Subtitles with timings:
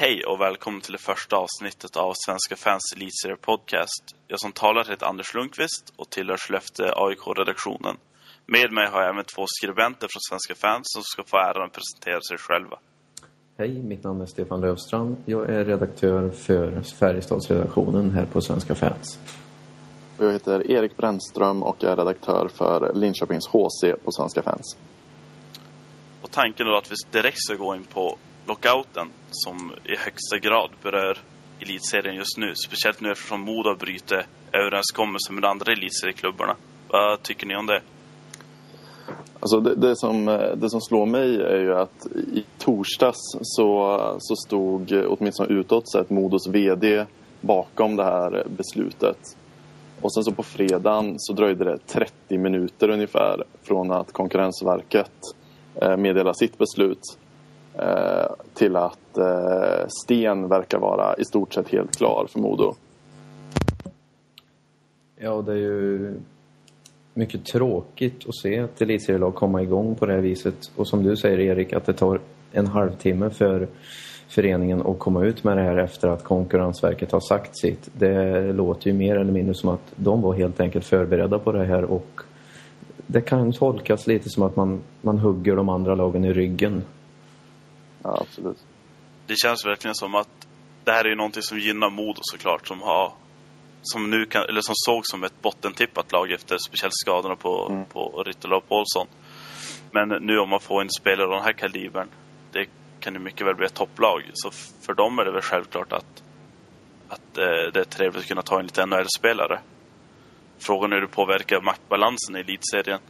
[0.00, 4.16] Hej och välkommen till det första avsnittet av Svenska fans Elitserie Podcast.
[4.28, 7.96] Jag som talar heter Anders Lundqvist och tillhör Skellefteå AIK-redaktionen.
[8.46, 11.72] Med mig har jag även två skribenter från Svenska fans som ska få äran att
[11.72, 12.78] presentera sig själva.
[13.58, 15.16] Hej, mitt namn är Stefan Löfstrand.
[15.24, 19.18] Jag är redaktör för Färjestadsredaktionen här på Svenska fans.
[20.18, 24.76] Jag heter Erik Brännström och är redaktör för Linköpings HC på Svenska fans.
[26.22, 28.18] Och tanken är att vi direkt ska gå in på
[28.48, 31.18] lockouten som i högsta grad berör
[31.60, 32.52] elitserien just nu.
[32.66, 34.12] Speciellt nu eftersom Modo har brutit
[34.52, 36.56] överenskommelsen med de andra elitserieklubbarna.
[36.88, 37.80] Vad tycker ni om det?
[39.40, 43.98] Alltså det, det, som, eh, det som slår mig är ju att i torsdags så,
[44.18, 47.04] så stod eh, åtminstone utåt sett Modos VD
[47.40, 49.18] bakom det här beslutet.
[50.00, 55.12] Och sen så på fredagen så dröjde det 30 minuter ungefär från att Konkurrensverket
[55.82, 57.18] eh, meddelade sitt beslut
[57.74, 62.74] Eh, till att eh, Sten verkar vara i stort sett helt klar för Modo.
[65.16, 66.14] Ja, det är ju
[67.14, 70.70] mycket tråkigt att se ett elitserielag komma igång på det här viset.
[70.76, 72.20] Och som du säger Erik, att det tar
[72.52, 73.68] en halvtimme för
[74.28, 77.90] föreningen att komma ut med det här efter att Konkurrensverket har sagt sitt.
[77.92, 81.64] Det låter ju mer eller mindre som att de var helt enkelt förberedda på det
[81.64, 82.20] här och
[83.06, 86.82] det kan tolkas lite som att man, man hugger de andra lagen i ryggen.
[88.08, 88.58] Ja, absolut.
[89.26, 90.48] Det känns verkligen som att
[90.84, 93.12] det här är ju någonting som gynnar Modo såklart, som har
[93.82, 97.84] som nu kan, eller som såg som ett bottentippat lag efter speciellt skadorna på, mm.
[97.84, 99.06] på Rytterla och Paulsson.
[99.90, 102.08] Men nu om man får en spelare av den här kalibern,
[102.52, 102.66] det
[103.00, 104.30] kan ju mycket väl bli ett topplag.
[104.34, 104.50] Så
[104.86, 106.22] för dem är det väl självklart att,
[107.08, 109.60] att eh, det är trevligt att kunna ta en lite NHL-spelare.
[110.58, 113.00] Frågan är hur det påverkar maktbalansen i elitserien.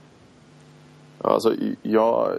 [1.23, 2.39] Ja, alltså, jag,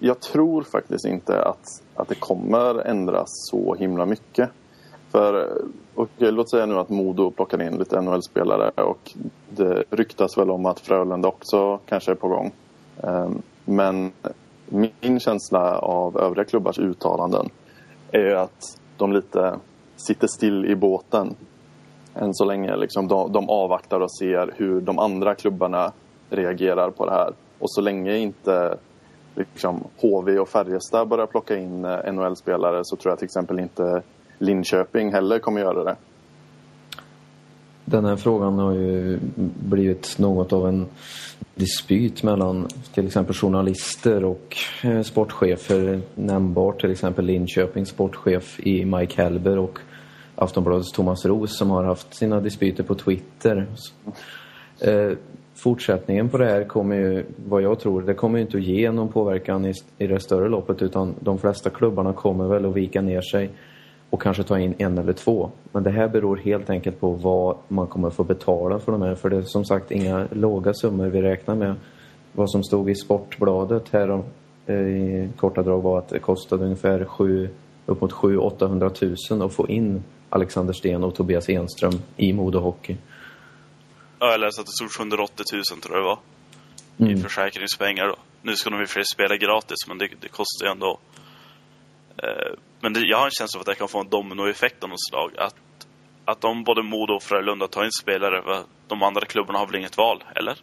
[0.00, 4.50] jag tror faktiskt inte att, att det kommer ändras så himla mycket.
[5.10, 5.62] För
[5.94, 9.12] okay, låt säga nu att Modo plockar in lite NHL-spelare och
[9.48, 12.52] det ryktas väl om att Frölunda också kanske är på gång.
[13.02, 14.12] Ehm, men
[15.00, 17.48] min känsla av övriga klubbars uttalanden
[18.12, 19.56] är att de lite
[19.96, 21.34] sitter still i båten
[22.14, 22.76] än så länge.
[22.76, 25.92] Liksom de, de avvaktar och ser hur de andra klubbarna
[26.30, 27.32] reagerar på det här.
[27.58, 28.78] Och så länge inte
[29.36, 34.02] liksom, HV och Färjestad börjar plocka in eh, NHL-spelare så tror jag till exempel inte
[34.38, 35.96] Linköping heller kommer göra det.
[37.84, 39.18] Den här frågan har ju
[39.68, 40.86] blivit något av en
[41.54, 46.00] dispyt mellan till exempel journalister och eh, sportchefer.
[46.14, 49.78] Nämnbart till exempel Linköpings sportchef i Mike Helber och
[50.34, 53.66] Aftonbladets Thomas Ros som har haft sina dispyter på Twitter.
[54.80, 55.10] Eh,
[55.56, 58.90] fortsättningen på det här kommer ju, vad jag tror, det kommer ju inte att ge
[58.90, 63.02] någon påverkan i, i det större loppet utan de flesta klubbarna kommer väl att vika
[63.02, 63.50] ner sig
[64.10, 65.50] och kanske ta in en eller två.
[65.72, 69.14] Men det här beror helt enkelt på vad man kommer få betala för de här.
[69.14, 71.74] För det är som sagt inga låga summor vi räknar med.
[72.32, 74.22] Vad som stod i Sportbladet här
[74.66, 77.48] eh, i korta drag var att det kostade ungefär 7,
[77.86, 82.96] upp mot 700-800 000 att få in Alexander Sten och Tobias Enström i Modo Hockey.
[84.18, 86.18] Ja, jag läste att det stod 780 000 tror jag det var.
[86.96, 87.22] I mm.
[87.22, 88.16] försäkringspengar då.
[88.42, 90.98] Nu ska de i och för sig spela gratis, men det, det kostar ju ändå.
[92.22, 94.90] Eh, men det, jag har en känsla av att det kan få en dominoeffekt av
[94.90, 95.30] något slag.
[95.38, 95.56] Att,
[96.24, 99.96] att om både Modo och Frölunda tar in spelare, de andra klubbarna har väl inget
[99.96, 100.58] val, eller?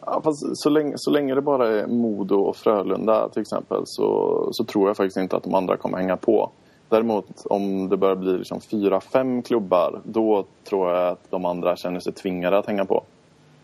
[0.00, 4.48] Ja, fast så länge, så länge det bara är Modo och Frölunda till exempel så,
[4.52, 6.52] så tror jag faktiskt inte att de andra kommer hänga på.
[6.88, 11.76] Däremot om det börjar bli liksom fyra, fem klubbar då tror jag att de andra
[11.76, 13.04] känner sig tvingade att hänga på.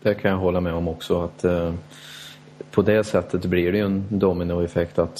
[0.01, 1.73] Det kan jag hålla med om också att eh,
[2.71, 5.17] på det sättet blir det ju en dominoeffekt att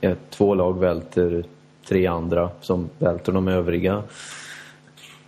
[0.00, 1.44] eh, två lag välter
[1.88, 4.02] tre andra som välter de övriga,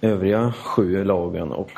[0.00, 1.52] övriga sju lagen.
[1.52, 1.72] Och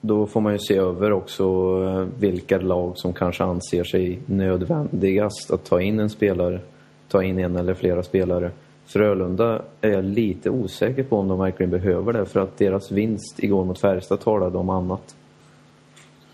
[0.00, 1.44] då får man ju se över också
[1.84, 6.60] eh, vilka lag som kanske anser sig nödvändigast att ta in en spelare,
[7.08, 8.50] ta in en eller flera spelare.
[8.92, 13.38] Frölunda är jag lite osäker på om de verkligen behöver det för att deras vinst
[13.38, 15.16] igår mot Färjestad talade om annat.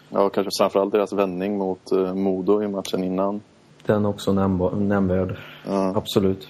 [0.09, 3.41] Ja, kanske framförallt deras vändning mot uh, Modo i matchen innan.
[3.87, 5.37] Den också nämnvärd.
[5.67, 5.93] Ja.
[5.97, 6.49] Absolut.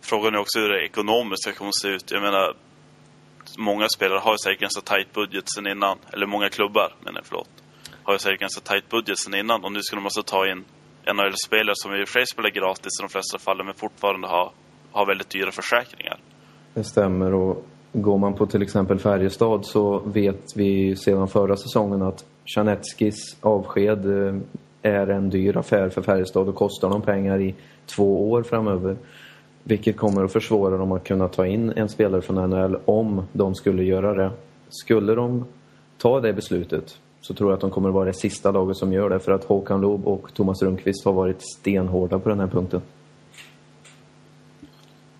[0.00, 2.10] Frågan är också hur det ekonomiska kommer att se ut.
[2.10, 2.54] Jag menar,
[3.58, 5.98] många spelare har ju säkert ganska tajt budget sen innan.
[6.12, 7.48] Eller många klubbar, menar jag, förlåt.
[8.02, 9.64] Har ju säkert ganska tajt budget sen innan.
[9.64, 10.64] Och nu ska de alltså ta in
[11.06, 14.52] NHL-spelare som i och för sig spelar gratis i de flesta fallen, men fortfarande har,
[14.94, 16.18] har väldigt dyra försäkringar.
[16.74, 17.34] Det stämmer.
[17.34, 22.24] Och går man på till exempel Färjestad så vet vi sedan förra säsongen att
[22.56, 24.34] Janetskis avsked eh,
[24.82, 27.54] är en dyr affär för Färjestad och kostar dem pengar i
[27.86, 28.96] två år framöver.
[29.62, 33.54] Vilket kommer att försvåra dem att kunna ta in en spelare från NHL om de
[33.54, 34.30] skulle göra det.
[34.68, 35.44] Skulle de
[35.98, 38.92] ta det beslutet så tror jag att de kommer att vara det sista laget som
[38.92, 42.46] gör det för att Håkan Loob och Thomas Rundqvist har varit stenhårda på den här
[42.46, 42.80] punkten.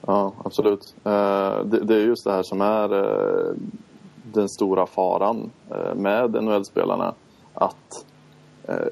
[0.06, 0.94] Ja, absolut.
[1.04, 3.54] Eh, det är just det här som är eh,
[4.32, 7.14] den stora faran eh, med NHL-spelarna.
[7.54, 8.06] Att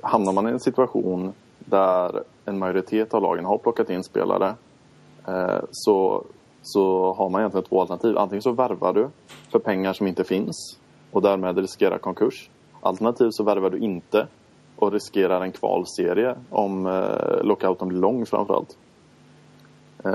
[0.03, 4.55] hamnar man i en situation där en majoritet av lagen har plockat in spelare
[5.70, 6.25] så,
[6.62, 8.19] så har man egentligen två alternativ.
[8.19, 9.09] Antingen så värvar du
[9.53, 10.79] för pengar som inte finns
[11.12, 12.50] och därmed riskerar konkurs.
[12.81, 14.26] Alternativt så värvar du inte
[14.76, 17.05] och riskerar en kvalserie om
[17.43, 18.69] lockouten blir lång framförallt.
[18.69, 18.76] allt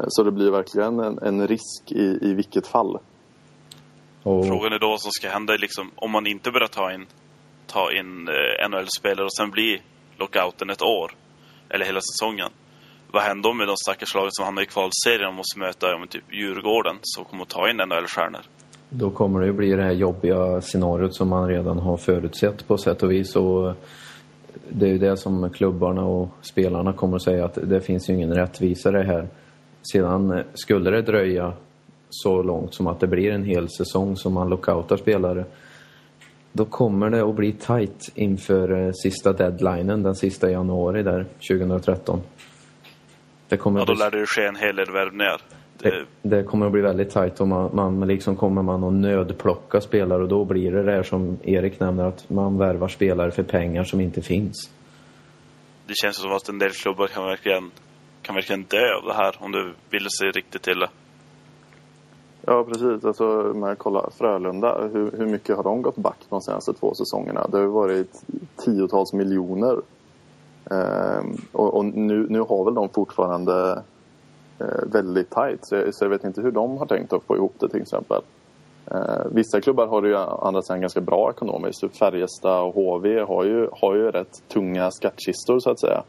[0.07, 3.00] så det blir verkligen en, en risk i, i vilket fall.
[4.24, 4.45] Och...
[4.48, 7.06] Frågan är då vad som ska hända liksom, om man inte börjar ta in,
[7.68, 9.81] ta in eh, NHL-spelare och sen blir
[10.18, 11.12] lockouten ett år,
[11.69, 12.50] eller hela säsongen.
[13.12, 16.06] Vad händer då med de stackars lagen som hamnar i kvalserien och måste möta ja,
[16.10, 18.42] typ Djurgården som kommer att ta in NHL-stjärnor?
[18.89, 22.78] Då kommer det ju bli det här jobbiga scenariot som man redan har förutsett på
[22.78, 23.36] sätt och vis.
[23.36, 23.74] Och
[24.69, 28.13] det är ju det som klubbarna och spelarna kommer att säga att det finns ju
[28.13, 29.28] ingen rättvisa i det här.
[29.92, 31.54] Sedan eh, skulle det dröja
[32.10, 35.45] så långt som att det blir en hel säsong som man lockoutar spelare
[36.57, 42.22] då kommer det att bli tight inför eh, sista deadlinen den sista januari där 2013.
[43.48, 45.42] Det kommer ja, då lär det ju ske en hel del värvningar.
[45.78, 45.89] Det...
[45.89, 46.06] det...
[46.22, 50.24] Det, kommer att bli väldigt tight och man, man liksom kommer man att nödplocka spelare
[50.24, 54.01] och då blir det det som Erik nämner att man värvar spelare för pengar som
[54.01, 54.69] inte finns.
[55.88, 57.72] Det känns som att en del klubbar kan verkligen
[58.27, 60.89] kan verkligen dö av det här om du vill se riktigt illa.
[62.41, 63.06] Ja, precis.
[63.06, 63.24] Alltså,
[63.56, 67.47] man kollar Frölunda, hur, hur mycket har de gått back de senaste två säsongerna?
[67.47, 68.21] Det har varit
[68.65, 69.81] tiotals miljoner.
[70.71, 73.83] Ehm, och, och nu, nu har väl de fortfarande
[74.59, 77.35] eh, väldigt tajt, så jag, så jag vet inte hur de har tänkt att få
[77.35, 78.21] ihop det till exempel.
[78.91, 81.97] Eh, vissa klubbar har det ju andra sidan ganska bra ekonomiskt.
[82.00, 86.03] Färjestad och HV har ju, har ju rätt tunga skattkistor så att säga.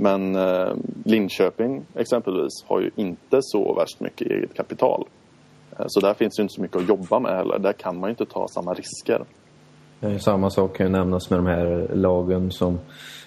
[0.00, 0.72] Men eh,
[1.04, 5.04] Linköping exempelvis har ju inte så värst mycket eget kapital.
[5.78, 7.58] Eh, så där finns det inte så mycket att jobba med heller.
[7.58, 9.24] Där kan man ju inte ta samma risker.
[10.20, 12.78] Samma sak kan ju nämnas med de här lagen som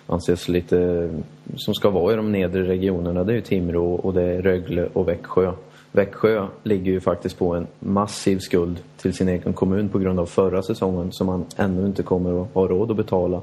[0.08, 1.10] anses lite...
[1.56, 3.24] som ska vara i de nedre regionerna.
[3.24, 5.54] Det är ju Timrå och det är Rögle och Växjö.
[5.92, 10.26] Växjö ligger ju faktiskt på en massiv skuld till sin egen kommun på grund av
[10.26, 13.42] förra säsongen som man ännu inte kommer att ha råd att betala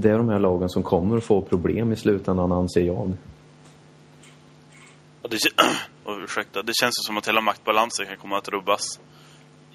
[0.00, 3.16] det är de här lagen som kommer att få problem i slutändan, anser jag.
[5.22, 5.38] Det,
[6.04, 9.00] oh, ursäkta, det känns som att hela maktbalansen kan komma att rubbas.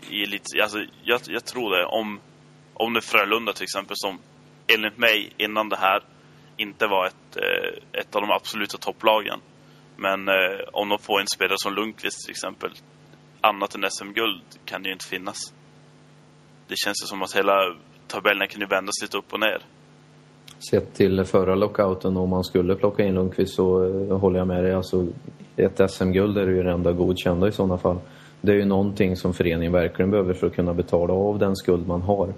[0.09, 1.85] I lite, alltså, jag, jag tror det.
[1.85, 2.19] Om,
[2.73, 4.19] om det Frölunda till exempel, som
[4.67, 6.03] enligt mig innan det här
[6.57, 9.39] inte var ett, eh, ett av de absoluta topplagen.
[9.95, 12.71] Men eh, om de får en spelare som Lundqvist till exempel,
[13.41, 15.53] annat än SM-guld kan det ju inte finnas.
[16.67, 17.75] Det känns ju som att hela
[18.07, 19.61] tabellen kan ju vändas lite upp och ner.
[20.59, 24.63] Sett till förra lockouten, om man skulle plocka in Lundqvist så eh, håller jag med
[24.63, 24.73] dig.
[24.73, 25.07] Alltså,
[25.55, 27.99] ett SM-guld är ju det enda godkända i sådana fall.
[28.41, 31.87] Det är ju någonting som föreningen verkligen behöver för att kunna betala av den skuld
[31.87, 32.33] man har.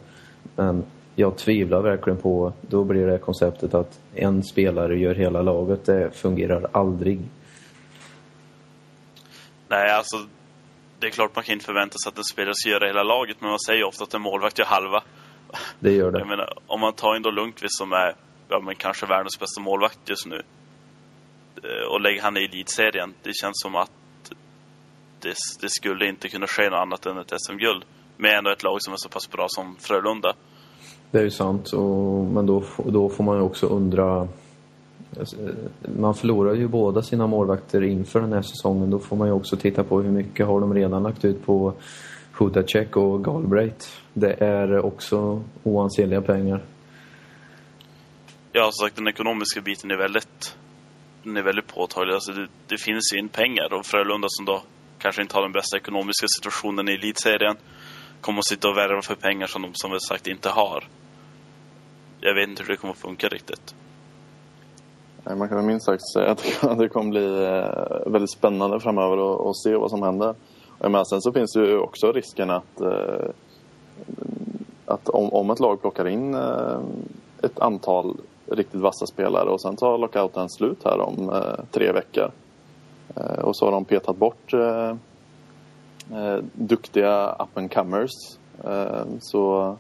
[0.56, 0.84] Men
[1.16, 5.86] jag tvivlar verkligen på, då blir det konceptet att en spelare gör hela laget.
[5.86, 7.20] Det fungerar aldrig.
[9.68, 10.18] Nej, alltså
[11.00, 13.38] det är klart man kan inte förvänta sig att en spelare ska göra hela laget,
[13.40, 15.04] men man säger ofta att en målvakt gör halva.
[15.80, 16.20] Det gör det.
[16.20, 18.16] Jag menar, om man tar in då Lundqvist som är
[18.50, 20.42] ja, men kanske världens bästa målvakt just nu
[21.64, 23.92] eh, och lägger han i elitserien, det känns som att
[25.20, 27.86] det, det, skulle inte kunna ske något annat än ett SM-guld
[28.18, 30.34] med ändå ett lag som är så pass bra som Frölunda.
[31.12, 34.28] Det är ju sant, och, men då, då får man ju också undra
[36.00, 38.90] man förlorar ju båda sina målvakter inför den här säsongen.
[38.90, 41.74] Då får man ju också titta på hur mycket har de redan lagt ut på
[42.38, 43.88] Hudacek och Galbraith.
[44.14, 46.62] Det är också oansenliga pengar.
[48.52, 50.58] Ja, som sagt den ekonomiska biten är väldigt,
[51.24, 52.14] den är väldigt påtaglig.
[52.14, 54.62] Alltså det, det finns ju in pengar och Frölunda som då
[54.98, 57.56] kanske inte har den bästa ekonomiska situationen i elitserien
[58.22, 60.84] kommer att sitta och värva för pengar som de som sagt inte har.
[62.20, 63.76] Jag vet inte hur det kommer att funka riktigt.
[65.38, 66.44] Man kan minst sagt säga att
[66.80, 70.36] det kommer bli eh, väldigt spännande framöver att se vad som händer.
[70.80, 73.30] Men sen så finns ju också risken att, eh,
[74.86, 76.80] att om, om ett lag plockar in eh,
[77.44, 78.18] ett antal
[78.52, 82.32] riktigt vassa spelare och sen tar lockouten slut här om eh, tre veckor
[83.16, 84.90] eh, och så har de petat bort eh,
[86.20, 88.12] eh, duktiga up and comers
[89.20, 89.76] så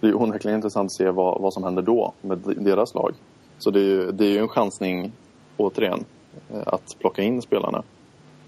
[0.00, 3.14] det är onekligen intressant att se vad, vad som händer då med deras lag.
[3.58, 5.12] Så det är ju, det är ju en chansning,
[5.56, 6.04] återigen,
[6.64, 7.82] att plocka in spelarna.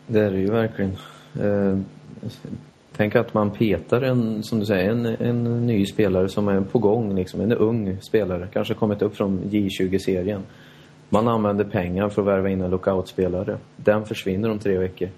[0.06, 0.96] Det är det ju verkligen.
[1.40, 1.78] Eh,
[2.96, 6.78] tänk att man petar en, som du säger, en, en ny spelare som är på
[6.78, 10.42] gång, liksom, en ung spelare, kanske kommit upp från J20-serien.
[11.08, 13.56] Man använder pengar för att värva in en lockoutspelare.
[13.76, 15.08] Den försvinner om tre veckor.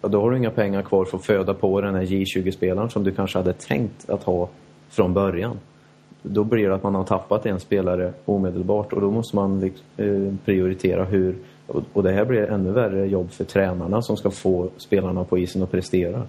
[0.00, 3.04] Ja, då har du inga pengar kvar för att föda på den här J20-spelaren som
[3.04, 4.48] du kanske hade tänkt att ha
[4.88, 5.58] från början.
[6.22, 10.34] Då blir det att man har tappat en spelare omedelbart och då måste man eh,
[10.44, 11.36] prioritera hur...
[11.66, 15.62] Och det här blir ännu värre jobb för tränarna som ska få spelarna på isen
[15.62, 16.26] att prestera.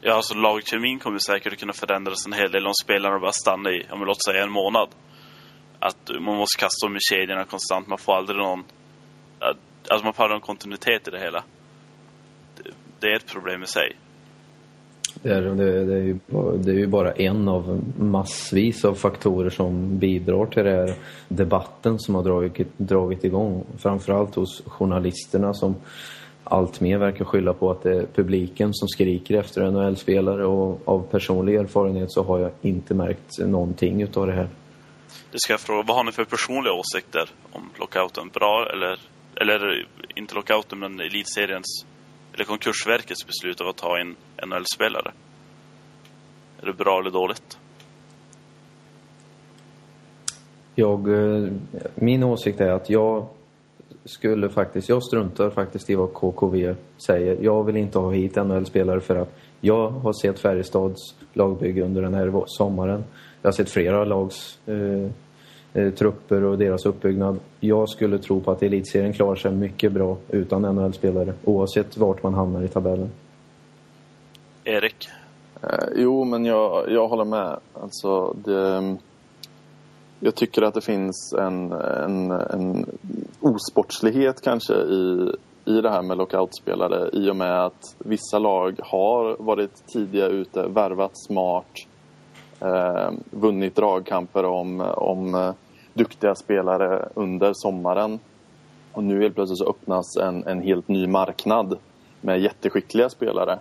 [0.00, 3.86] Ja, alltså lagkemin kommer säkert kunna förändras en hel del om spelarna bara stannar i,
[3.90, 4.88] om låt säga en månad.
[5.78, 8.64] Att man måste kasta om i kedjorna konstant, man får aldrig någon...
[9.88, 11.44] Alltså man får aldrig någon kontinuitet i det hela.
[12.56, 12.70] Det,
[13.00, 13.96] det är ett problem i sig.
[15.22, 16.18] Det är, det, är ju,
[16.56, 20.94] det är ju bara en av massvis av faktorer som bidrar till den här
[21.28, 23.64] debatten som har dragit, dragit igång.
[23.78, 25.74] Framförallt hos journalisterna som
[26.44, 31.06] allt mer verkar skylla på att det är publiken som skriker efter NHL-spelare och av
[31.10, 34.48] personlig erfarenhet så har jag inte märkt någonting utav det här.
[35.32, 38.28] Det ska jag fråga, vad har ni för personliga åsikter om lockouten?
[38.34, 38.98] Bra eller,
[39.34, 41.86] eller inte lockouten men elitseriens
[42.36, 44.16] eller Konkursverkets beslut av att ta in
[44.46, 45.12] NHL-spelare?
[46.62, 47.58] Är det bra eller dåligt?
[50.74, 51.52] Jag, eh,
[51.94, 53.26] min åsikt är att jag
[54.04, 56.74] skulle faktiskt, jag struntar faktiskt i vad KKV
[57.06, 57.36] säger.
[57.40, 62.14] Jag vill inte ha hit NHL-spelare för att jag har sett Färjestads lagbygge under den
[62.14, 63.04] här sommaren.
[63.42, 65.10] Jag har sett flera lags eh,
[65.76, 67.38] eh, trupper och deras uppbyggnad.
[67.60, 72.34] Jag skulle tro på att elitserien klarar sig mycket bra utan NHL-spelare oavsett vart man
[72.34, 73.10] hamnar i tabellen.
[74.64, 75.08] Erik?
[75.62, 77.56] Eh, jo, men jag, jag håller med.
[77.72, 78.96] Alltså, det,
[80.20, 82.86] jag tycker att det finns en, en, en
[83.40, 85.32] osportslighet kanske i,
[85.64, 90.62] i det här med lockoutspelare i och med att vissa lag har varit tidiga ute,
[90.62, 91.72] värvat smart,
[92.60, 95.52] eh, vunnit dragkamper om, om eh,
[95.96, 98.18] duktiga spelare under sommaren.
[98.92, 101.78] Och nu helt plötsligt så öppnas en, en helt ny marknad
[102.20, 103.58] med jätteskickliga spelare.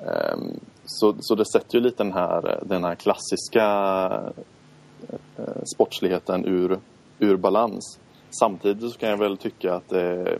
[0.00, 3.64] Ehm, så, så det sätter ju lite den här, den här klassiska
[5.36, 6.78] eh, sportsligheten ur,
[7.18, 7.98] ur balans.
[8.40, 10.38] Samtidigt så kan jag väl tycka att det,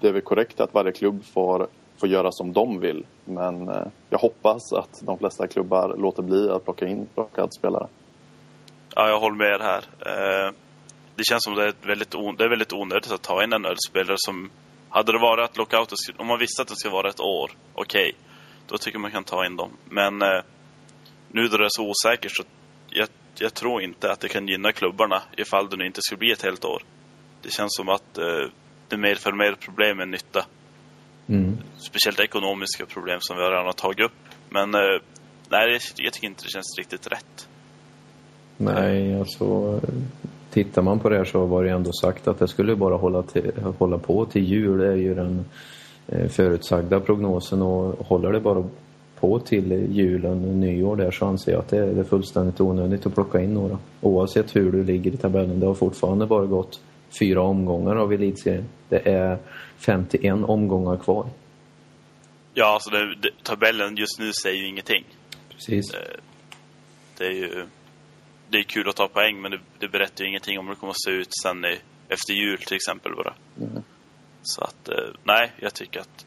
[0.00, 1.66] det är väl korrekt att varje klubb får,
[2.00, 3.06] får göra som de vill.
[3.24, 7.86] Men eh, jag hoppas att de flesta klubbar låter bli att plocka in plockad spelare.
[8.94, 9.84] Ja, jag håller med er här.
[10.06, 10.52] Eh,
[11.16, 14.16] det känns som det är väldigt, det är väldigt onödigt att ta in en spelare
[14.18, 14.50] som...
[14.90, 18.00] Hade det varit att lockouten, om man visste att det ska vara ett år, okej.
[18.00, 18.12] Okay,
[18.68, 19.70] då tycker man kan ta in dem.
[19.84, 20.42] Men eh,
[21.28, 22.42] nu då det är så osäkert så
[22.90, 26.32] jag, jag, tror inte att det kan gynna klubbarna ifall det nu inte skulle bli
[26.32, 26.82] ett helt år.
[27.42, 28.46] Det känns som att eh,
[28.88, 30.46] det medför mer problem än nytta.
[31.28, 31.58] Mm.
[31.78, 34.12] Speciellt ekonomiska problem som vi redan har tagit upp.
[34.48, 35.00] Men eh,
[35.48, 37.48] nej, jag tycker inte det känns riktigt rätt.
[38.58, 39.80] Nej, alltså
[40.50, 43.22] tittar man på det här så var det ändå sagt att det skulle bara hålla,
[43.22, 44.78] till, hålla på till jul.
[44.78, 45.44] Det är ju den
[46.06, 48.64] eh, förutsagda prognosen och håller det bara
[49.20, 53.40] på till julen, nyår där så anser jag att det är fullständigt onödigt att plocka
[53.40, 53.78] in några.
[54.00, 55.60] Oavsett hur du ligger i tabellen.
[55.60, 56.80] Det har fortfarande bara gått
[57.20, 58.64] fyra omgångar av elitserien.
[58.88, 59.38] Det är
[59.78, 61.26] 51 omgångar kvar.
[62.54, 65.04] Ja, alltså det, tabellen just nu säger ju ingenting.
[65.48, 65.90] Precis.
[65.90, 66.20] Det, eh,
[67.18, 67.66] det är ju
[68.50, 70.80] det är kul att ta poäng, men det, det berättar ju ingenting om hur det
[70.80, 71.78] kommer att se ut sen i,
[72.08, 73.34] efter jul till exempel bara.
[73.60, 73.82] Mm.
[74.42, 76.26] Så att, eh, nej, jag tycker att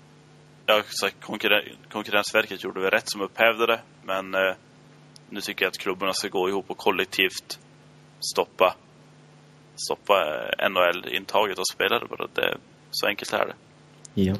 [0.65, 4.55] ja, sagt, konkurren Konkurrensverket gjorde väl rätt som upphävde det, men eh,
[5.29, 7.59] nu tycker jag att klubbarna ska gå ihop och kollektivt
[8.19, 8.75] stoppa
[9.75, 12.05] stoppa eh, NHL-intaget av spelare.
[12.09, 12.27] Bara.
[12.33, 12.57] Det,
[12.91, 13.53] så enkelt är det.
[14.13, 14.35] Ja.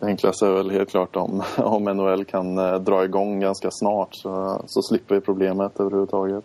[0.00, 4.14] Det enklaste är väl helt klart om, om NHL kan eh, dra igång ganska snart
[4.14, 6.44] så, så slipper vi problemet överhuvudtaget.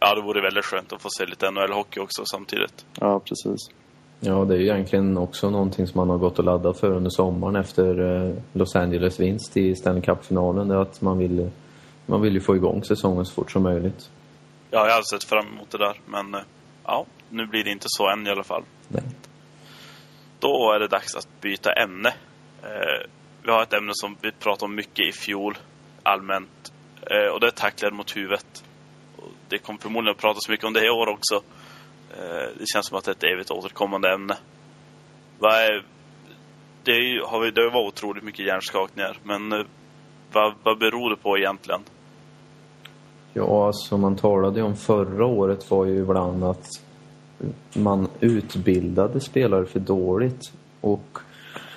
[0.00, 2.86] Ja, det vore väldigt skönt att få se lite NHL-hockey också samtidigt.
[3.00, 3.70] Ja, precis.
[4.20, 7.10] Ja, det är ju egentligen också någonting som man har gått och laddat för under
[7.10, 10.68] sommaren efter eh, Los Angeles vinst i Stanley Cup-finalen.
[10.68, 11.50] Det är att man vill,
[12.06, 14.10] man vill ju få igång säsongen så fort som möjligt.
[14.70, 16.36] Ja, jag har sett fram emot det där, men
[16.84, 18.62] ja, nu blir det inte så än i alla fall.
[18.88, 19.02] Nej.
[20.38, 22.08] Då är det dags att byta ämne.
[22.62, 23.08] Eh,
[23.42, 25.58] vi har ett ämne som vi pratade om mycket i fjol,
[26.02, 26.72] allmänt.
[27.10, 28.64] Eh, och det är tacklar mot huvudet.
[29.48, 31.34] Det kommer förmodligen att pratas mycket om det i år också.
[32.10, 34.36] Eh, det känns som att det är ett evigt återkommande ämne.
[35.38, 35.82] Vad är, eh,
[36.84, 39.66] det, är, har vi, det var otroligt mycket hjärnskakningar, men eh,
[40.32, 41.80] vad, vad beror det på egentligen?
[43.32, 46.66] Ja, alltså man talade om förra året var ju ibland att
[47.74, 51.18] man utbildade spelare för dåligt och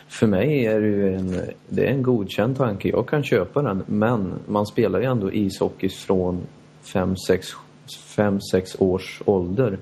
[0.08, 2.90] för mig är det ju en, det är en godkänd tanke.
[2.90, 3.84] Jag kan köpa den.
[3.88, 6.42] Men man spelar ju ändå ishockey från
[6.84, 9.78] 5-6 års ålder.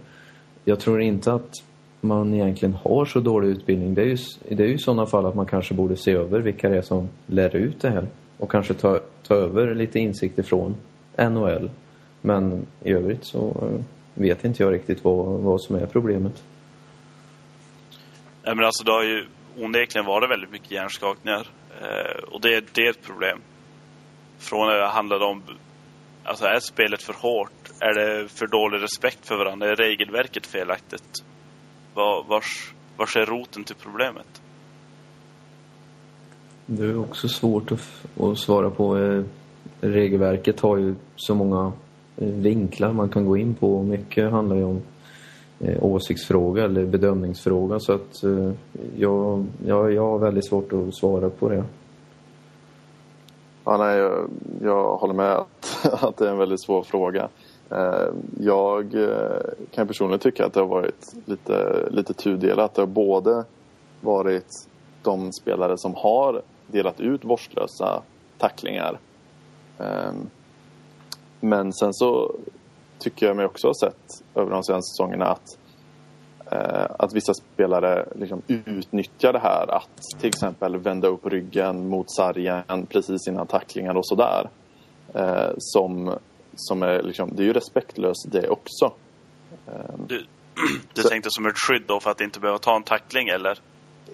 [0.65, 1.51] Jag tror inte att
[2.01, 3.93] man egentligen har så dålig utbildning.
[3.93, 4.17] Det är ju,
[4.49, 6.81] det är ju i sådana fall att man kanske borde se över vilka det är
[6.81, 8.07] som lär ut det här.
[8.37, 10.75] Och kanske ta, ta över lite insikter från
[11.17, 11.69] NHL.
[12.21, 16.43] Men i övrigt så eh, vet inte jag riktigt vad, vad som är problemet.
[18.43, 19.25] Nej, men alltså det har ju
[19.57, 21.47] onekligen varit väldigt mycket hjärnskakningar.
[21.81, 23.39] Eh, och det, det är ett problem.
[24.39, 25.43] Från när det handlade om,
[26.29, 27.71] alltså är spelet för hårt?
[27.79, 29.69] Är det för dålig respekt för varandra?
[29.69, 31.23] Är regelverket felaktigt?
[31.93, 34.41] Var, vars, vars är roten till problemet?
[36.65, 38.97] Det är också svårt att, att svara på.
[38.97, 39.23] Eh,
[39.81, 41.71] regelverket har ju så många
[42.17, 43.83] eh, vinklar man kan gå in på.
[43.83, 44.81] Mycket handlar ju om
[45.59, 48.23] eh, åsiktsfråga eller bedömningsfråga så att
[48.97, 51.63] jag, jag, jag har väldigt svårt att svara på det.
[53.69, 54.29] Ja, nej, jag,
[54.61, 57.29] jag håller med att, att det är en väldigt svår fråga.
[57.71, 58.07] Eh,
[58.39, 62.75] jag eh, kan personligen tycka att det har varit lite, lite tudelat.
[62.75, 63.45] Det har både
[64.01, 64.67] varit
[65.03, 68.01] de spelare som har delat ut vårdslösa
[68.37, 68.99] tacklingar.
[69.77, 70.11] Eh,
[71.39, 72.35] men sen så
[72.99, 75.57] tycker jag mig också ha sett över de senaste säsongerna att,
[76.99, 82.85] att vissa spelare liksom utnyttjar det här att till exempel vända upp ryggen mot sargen
[82.89, 84.49] precis innan tacklingar och sådär.
[85.13, 86.17] Eh, som,
[86.55, 88.93] som är liksom, det är ju respektlöst det också.
[89.67, 90.25] Ehm, du,
[90.93, 93.59] du så, tänkte som ett skydd då för att inte behöva ta en tackling eller?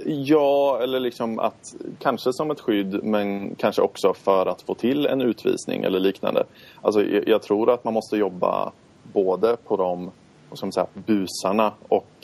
[0.05, 5.05] Ja, eller liksom att kanske som ett skydd men kanske också för att få till
[5.05, 6.43] en utvisning eller liknande.
[6.81, 8.71] Alltså, jag tror att man måste jobba
[9.13, 10.11] både på de
[10.55, 11.73] som så här, busarna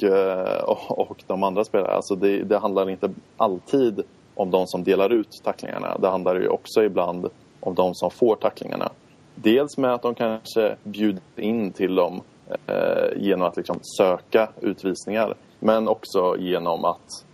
[0.01, 1.93] eh, och, och de andra spelarna.
[1.93, 4.03] Alltså det, det handlar inte alltid
[4.35, 5.97] om de som delar ut tacklingarna.
[5.97, 7.27] Det handlar ju också ibland
[7.59, 8.91] om de som får tacklingarna.
[9.35, 12.21] Dels med att de kanske bjuder in till dem
[12.67, 15.35] eh, genom att liksom söka utvisningar.
[15.59, 17.25] Men också genom att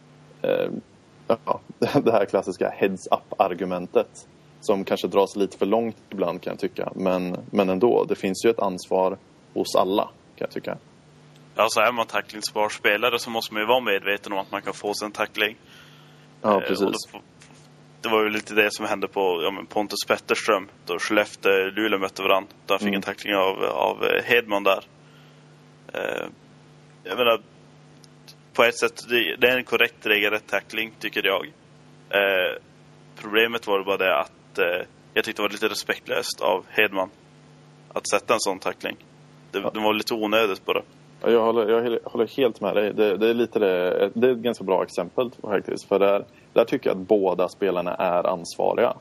[0.41, 0.71] eh,
[1.27, 1.59] ja,
[2.03, 4.27] det här klassiska heads-up-argumentet
[4.61, 6.91] som kanske dras lite för långt ibland kan jag tycka.
[6.95, 9.17] Men, men ändå, det finns ju ett ansvar
[9.53, 10.77] hos alla kan jag tycka.
[11.57, 14.73] Alltså är man tacklingsbar spelare så måste man ju vara medveten om att man kan
[14.73, 15.57] få sig en tackling.
[16.41, 17.11] Ja, eh, precis.
[17.11, 17.21] Då,
[18.01, 22.51] det var ju lite det som hände på ja, Pontus Petterström då Skellefteå-Luleå mötte varandra.
[22.65, 22.95] Då han fick mm.
[22.95, 24.83] en tackling av, av Hedman där.
[25.93, 26.25] Eh,
[27.03, 27.41] jag menar,
[28.53, 29.03] på ett sätt,
[29.39, 31.45] det är en korrekt regelrätt tackling, tycker jag.
[32.09, 32.61] Eh,
[33.15, 37.09] problemet var bara det att eh, jag tyckte det var lite respektlöst av Hedman
[37.93, 38.97] att sätta en sån tackling.
[39.51, 39.71] Det, ja.
[39.73, 40.81] det var lite onödigt bara.
[41.21, 42.93] Jag håller, jag håller helt med dig.
[42.93, 45.87] Det, det, är lite det, det är ett ganska bra exempel faktiskt.
[45.87, 48.93] För där, där tycker jag att båda spelarna är ansvariga.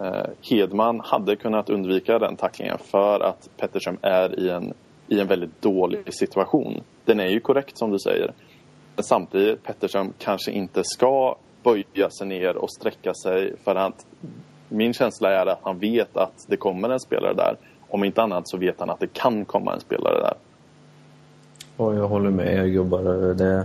[0.00, 4.74] Eh, Hedman hade kunnat undvika den tacklingen för att Pettersson är i en,
[5.08, 6.80] i en väldigt dålig situation.
[7.04, 8.32] Den är ju korrekt som du säger
[8.96, 14.06] Men samtidigt Pettersson kanske inte ska böja sig ner och sträcka sig för att
[14.68, 17.56] min känsla är att han vet att det kommer en spelare där.
[17.88, 20.34] Om inte annat så vet han att det kan komma en spelare där.
[21.76, 23.02] Ja, jag håller med er gubbar.
[23.34, 23.64] Det,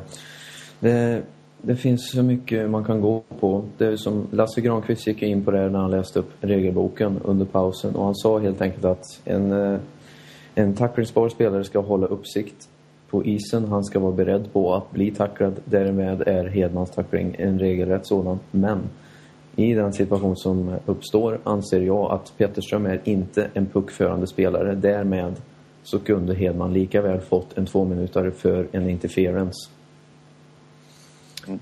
[0.79, 1.21] det,
[1.61, 3.63] det finns så mycket man kan gå på.
[3.77, 7.45] Det är som Lasse Granqvist gick in på det när han läste upp regelboken under
[7.45, 9.79] pausen och han sa helt enkelt att en, eh,
[10.55, 12.69] en tacklingsbar spelare ska hålla uppsikt
[13.09, 13.65] på isen.
[13.65, 15.53] Han ska vara beredd på att bli tacklad.
[15.65, 18.39] Därmed är Hedmans tackling en regelrätt sådan.
[18.51, 18.79] Men
[19.55, 24.75] i den situation som uppstår anser jag att Petterström är inte en puckförande spelare.
[24.75, 25.35] Därmed
[25.83, 29.69] så kunde Hedman lika väl fått en två minuter för en interference.
[31.47, 31.59] Mm.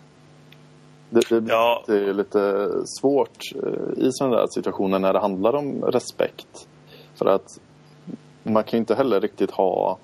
[1.09, 1.83] Det, det, ja.
[1.87, 6.67] det, är lite svårt eh, i sådana där situationer när det handlar om respekt.
[7.15, 7.59] För att
[8.43, 9.97] man kan ju inte heller riktigt ha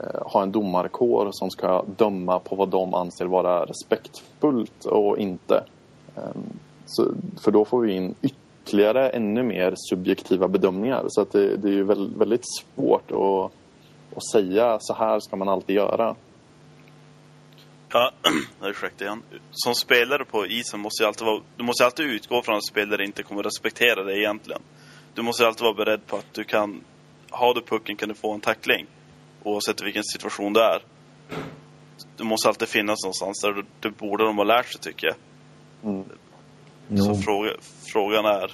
[0.00, 5.64] Eh, ha en domarkår som ska döma på vad de anser vara respektfullt och inte.
[6.16, 11.04] Ehm, så, för då får vi in ytterligare ännu mer subjektiva bedömningar.
[11.08, 11.84] Så att det, det är ju
[12.18, 13.52] väldigt svårt att,
[14.16, 16.16] att säga så här ska man alltid göra.
[17.92, 18.12] Ja,
[18.62, 19.22] ursäkta igen.
[19.50, 23.04] Som spelare på isen måste ju alltid vara, du måste alltid utgå från att spelare
[23.04, 24.62] inte kommer respektera dig egentligen.
[25.14, 26.80] Du måste alltid vara beredd på att du kan,
[27.30, 28.86] har du pucken kan du få en tackling
[29.42, 30.82] oavsett vilken situation det är.
[32.16, 33.64] Det måste alltid finnas någonstans där.
[33.80, 35.16] Det borde de ha lärt sig, tycker jag.
[35.92, 36.04] Mm.
[36.88, 37.50] Så fråga,
[37.92, 38.50] frågan är...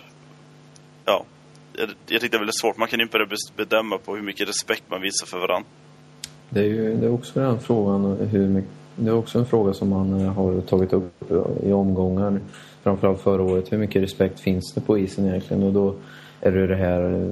[1.05, 1.25] Ja,
[1.73, 2.77] jag, jag tycker det är väldigt svårt.
[2.77, 5.69] Man kan ju inte börja bedöma på hur mycket respekt man visar för varandra.
[6.51, 9.73] Det är ju det är också den frågan hur mycket, Det är också en fråga
[9.73, 12.41] som man eh, har tagit upp i omgångar,
[12.83, 13.73] framförallt förra året.
[13.73, 15.63] Hur mycket respekt finns det på isen egentligen?
[15.63, 15.95] Och då
[16.41, 17.31] är det det här,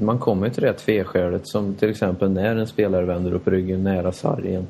[0.00, 4.12] man kommer till det tveskälet som till exempel när en spelare vänder upp ryggen nära
[4.12, 4.66] sargen.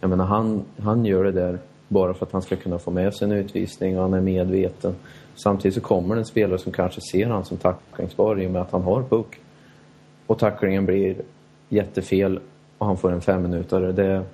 [0.00, 1.58] Jag menar, han, han gör det där
[1.88, 4.94] bara för att han ska kunna få med sig en utvisning och han är medveten.
[5.34, 8.62] Samtidigt så kommer det en spelare som kanske ser han som tacklingsbar i och med
[8.62, 9.40] att han har puck.
[10.26, 11.16] Och tacklingen blir
[11.68, 12.40] jättefel
[12.78, 13.92] och han får en femminutare.
[13.92, 14.24] Det,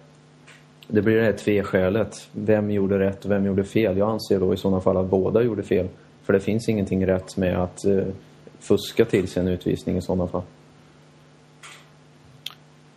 [0.86, 2.28] det blir det här tveskälet.
[2.32, 3.98] Vem gjorde rätt och vem gjorde fel?
[3.98, 5.88] Jag anser då i sådana fall att båda gjorde fel.
[6.22, 8.06] För det finns ingenting rätt med att eh,
[8.60, 10.42] fuska till sig en utvisning i sådana fall.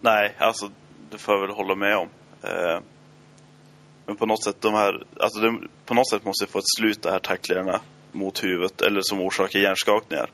[0.02, 0.70] Nej, alltså
[1.12, 2.08] det får jag väl hålla med om.
[2.44, 2.80] Eh,
[4.06, 7.02] men på något sätt, de här, alltså de, på något sätt måste få ett slut
[7.02, 7.80] de här tacklingarna
[8.12, 10.30] mot huvudet eller som orsakar hjärnskakningar.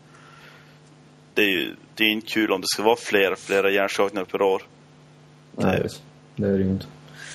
[1.33, 4.41] Det är ju det är inte kul om det ska vara flera, flera hjärnskakningar per
[4.41, 4.61] år.
[5.55, 5.87] Nej,
[6.35, 6.85] det är det inte.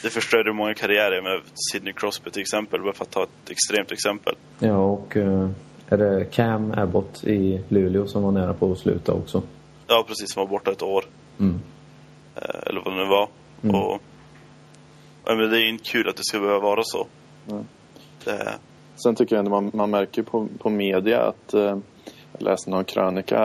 [0.02, 1.40] Det förstörde många karriärer med
[1.72, 4.34] Sidney Crosby till exempel, bara för att ta ett extremt exempel.
[4.58, 5.50] Ja, och uh,
[5.88, 9.42] är det Cam Abbott i Luleå som var nära på att sluta också?
[9.86, 10.32] Ja, precis.
[10.32, 11.04] Som var borta ett år.
[11.40, 11.54] Mm.
[11.54, 13.28] Uh, eller vad det nu var.
[13.62, 13.76] Mm.
[13.76, 14.00] Och,
[15.26, 17.06] men det är ju inte kul att det ska behöva vara så.
[17.50, 17.64] Mm.
[18.24, 18.58] Det...
[18.96, 21.78] Sen tycker jag ändå man, man märker på, på media att uh,
[22.32, 23.36] jag läste någon krönika,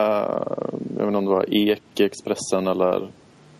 [0.96, 3.10] jag vet inte om det var Ek, Expressen eller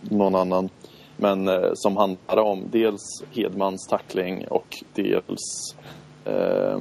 [0.01, 0.69] någon annan.
[1.17, 5.77] Men eh, som handlade om dels Hedmans tackling och dels
[6.25, 6.81] eh,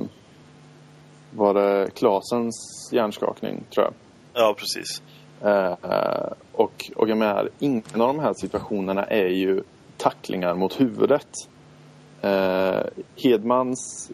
[1.32, 3.94] var det Klasens hjärnskakning, tror jag.
[4.34, 5.02] Ja, precis.
[5.42, 9.64] Eh, och, och jag menar, ingen av de här situationerna är ju
[10.00, 11.28] tacklingar mot huvudet.
[12.22, 12.82] Eh,
[13.16, 14.12] Hedmans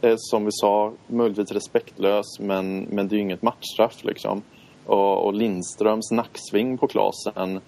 [0.00, 4.42] är som vi sa möjligtvis respektlös men, men det är ju inget matchstraff liksom.
[4.86, 7.60] Och, och Lindströms nacksving på Klasen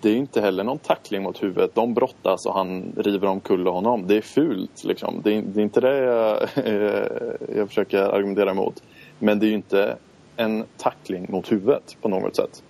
[0.00, 1.74] det är ju inte heller någon tackling mot huvudet.
[1.74, 4.06] De brottas och han river omkull honom.
[4.06, 5.20] Det är fult liksom.
[5.24, 8.82] Det är, det är inte det jag, eh, jag försöker argumentera emot.
[9.18, 9.96] Men det är ju inte
[10.36, 12.62] en tackling mot huvudet på något sätt.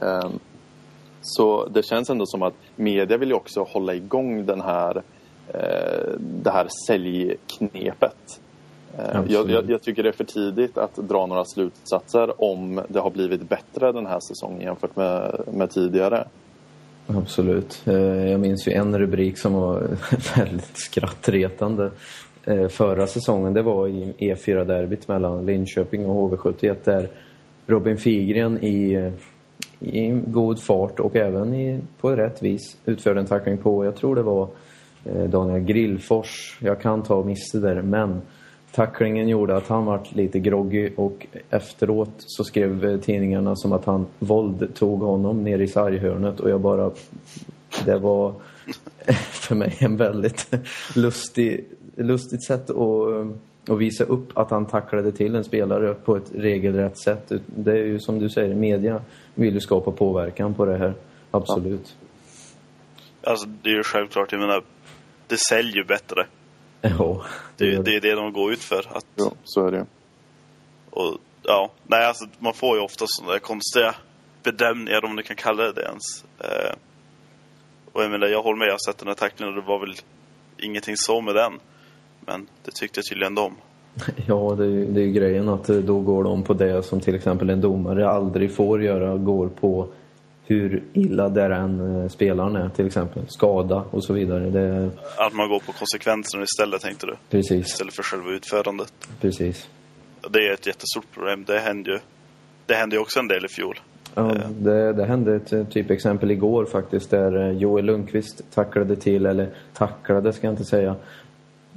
[0.00, 0.40] Um,
[1.26, 5.02] så det känns ändå som att media vill ju också hålla igång den här
[5.48, 8.40] Eh, det här säljknepet.
[8.98, 13.00] Eh, jag, jag, jag, tycker det är för tidigt att dra några slutsatser om det
[13.00, 16.24] har blivit bättre den här säsongen jämfört med, med tidigare.
[17.06, 17.82] Absolut.
[17.86, 17.94] Eh,
[18.30, 19.80] jag minns ju en rubrik som var
[20.36, 21.90] väldigt skrattretande
[22.70, 23.54] förra säsongen.
[23.54, 27.08] Det var i E4-derbyt mellan Linköping och HV71 där
[27.66, 29.12] Robin Figren i,
[29.84, 34.16] i god fart och även i, på rätt vis utförde en tackling på, jag tror
[34.16, 34.48] det var
[35.04, 36.58] eh, Daniel Grillfors.
[36.62, 38.22] Jag kan ta miste där, men
[38.72, 43.84] tacklingen gjorde att han var lite groggy och efteråt så skrev eh, tidningarna som att
[43.84, 46.90] han våldtog honom ner i sarghörnet och jag bara...
[47.84, 48.34] Det var
[49.30, 50.54] för mig en väldigt
[50.96, 51.64] lustig,
[51.96, 53.26] lustigt sätt att, eh,
[53.68, 57.32] att visa upp att han tacklade till en spelare på ett regelrätt sätt.
[57.46, 59.02] Det är ju som du säger, media
[59.34, 60.94] vill ju skapa påverkan på det här.
[61.30, 61.96] Absolut.
[63.22, 63.30] Ja.
[63.30, 64.32] Alltså, det är ju självklart.
[64.32, 64.62] Jag menar,
[65.26, 66.26] det säljer ju bättre.
[66.98, 67.24] Ja.
[67.56, 68.96] Det, det, det är det de går ut för.
[68.96, 69.86] Att, ja, så är det.
[70.90, 73.94] Och ja, nej alltså man får ju ofta sådana där konstiga
[74.42, 76.24] bedömningar om du kan kalla det det ens.
[76.38, 76.76] Eh,
[77.92, 79.80] och jag menar, jag håller med, jag har sett den här tacklingen och det var
[79.80, 79.94] väl
[80.58, 81.52] ingenting så med den.
[82.26, 83.54] Men det tyckte tydligen de.
[84.26, 87.14] Ja, det är, det är ju grejen att då går de på det som till
[87.14, 89.88] exempel en domare aldrig får göra, går på
[90.46, 93.22] hur illa där än eh, spelaren är till exempel.
[93.28, 94.50] Skada och så vidare.
[94.50, 94.90] Det...
[95.16, 97.16] Att man går på konsekvenserna istället tänkte du?
[97.30, 97.66] Precis.
[97.66, 98.92] Istället för själva utförandet?
[99.20, 99.68] Precis.
[100.30, 101.44] Det är ett jättestort problem.
[101.46, 101.98] Det hände ju,
[102.66, 103.80] det hände ju också en del i fjol.
[104.14, 104.48] Ja, eh.
[104.50, 110.32] det, det hände ett eh, typexempel igår faktiskt där Joel Lundqvist tacklade till, eller tacklade
[110.32, 110.96] ska jag inte säga.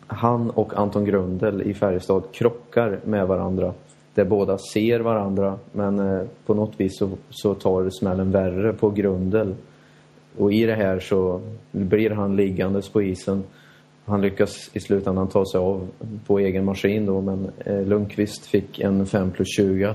[0.08, 3.74] Han och Anton Grundel i Färjestad krockar med varandra
[4.18, 8.90] där båda ser varandra men eh, på något vis så, så tar smällen värre på
[8.90, 9.56] Grundel.
[10.38, 11.42] Och i det här så
[11.72, 13.44] blir han liggandes på isen.
[14.06, 15.88] Han lyckas i slutändan ta sig av
[16.28, 19.94] på egen maskin då men eh, Lundqvist fick en 5 plus 20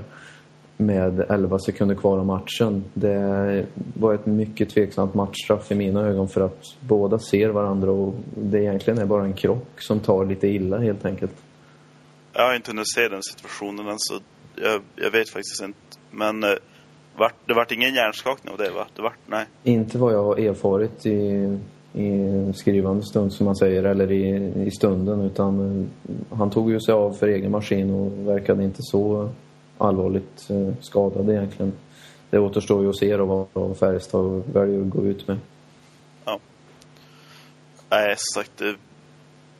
[0.77, 2.83] med 11 sekunder kvar av matchen.
[2.93, 8.15] Det var ett mycket tveksamt matchstraff i mina ögon för att båda ser varandra och
[8.35, 11.31] det egentligen är bara en krock som tar lite illa helt enkelt.
[12.33, 14.19] Jag har inte hunnit se den situationen än, så
[14.55, 15.79] jag, jag vet faktiskt inte.
[16.11, 16.49] Men eh,
[17.17, 18.87] vart, det vart ingen hjärnskakning av det, va?
[18.95, 19.45] Det vart, nej.
[19.63, 21.57] Inte vad jag har erfarit i,
[21.93, 25.21] i skrivande stund, som man säger, eller i, i stunden.
[25.21, 29.29] Utan eh, han tog ju sig av för egen maskin och verkade inte så
[29.77, 31.73] allvarligt eh, skadad egentligen.
[32.29, 35.37] Det återstår ju att se då vad Färjestad väljer att gå ut med.
[36.25, 36.39] Ja.
[37.89, 38.75] Nej, som sagt, det,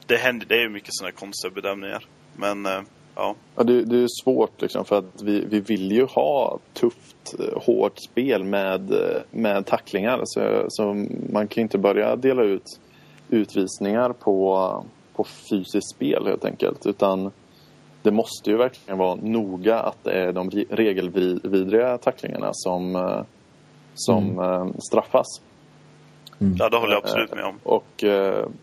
[0.06, 2.06] det, händer, det är ju mycket sådana konstiga bedömningar.
[2.36, 2.82] Men eh,
[3.16, 3.36] ja.
[3.56, 7.62] ja det, det är svårt liksom för att vi, vi vill ju ha tufft, eh,
[7.62, 8.94] hårt spel med,
[9.32, 10.22] med tacklingar.
[10.24, 10.94] Så, så
[11.32, 12.80] man kan ju inte börja dela ut
[13.30, 16.86] utvisningar på, på fysiskt spel helt enkelt.
[16.86, 17.32] Utan
[18.04, 23.24] det måste ju verkligen vara noga att det är de regelvidriga tacklingarna som,
[23.96, 24.74] som mm.
[24.80, 25.28] straffas.
[26.40, 26.56] Mm.
[26.60, 27.60] Ja, det håller jag absolut med om.
[27.64, 28.04] Och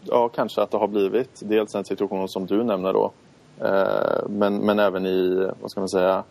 [0.05, 3.13] ja, kanske att det har blivit dels en situation som du nämner då
[3.61, 6.25] Eh, men, men även i, vad ska man säga,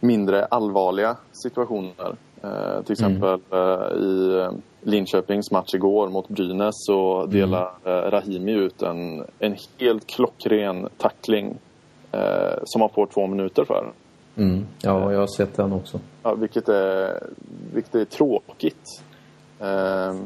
[0.00, 2.16] mindre allvarliga situationer.
[2.42, 3.16] Eh, till mm.
[3.16, 4.02] exempel mm.
[4.02, 4.48] i
[4.80, 7.30] Linköpings match igår mot Brynäs så mm.
[7.30, 8.10] delar mm.
[8.10, 11.58] Rahimi ut en, en helt klockren tackling
[12.64, 13.92] som han får två minuter för.
[14.36, 14.66] Mm.
[14.82, 16.00] Ja, jag har sett den också.
[16.22, 17.22] Ja, vilket, är,
[17.74, 19.02] vilket är tråkigt.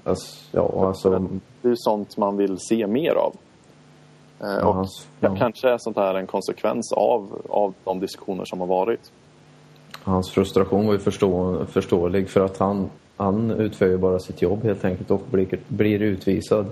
[0.04, 1.10] Alltså, ja, alltså...
[1.62, 3.34] Det är ju sånt man vill se mer av.
[4.40, 4.86] Eh, och
[5.20, 5.36] ja.
[5.38, 9.12] kanske är sånt här en konsekvens av, av de diskussioner som har varit.
[10.02, 14.64] Hans frustration var ju förstå, förståelig för att han, han utför ju bara sitt jobb
[14.64, 16.66] helt enkelt och blir, blir utvisad.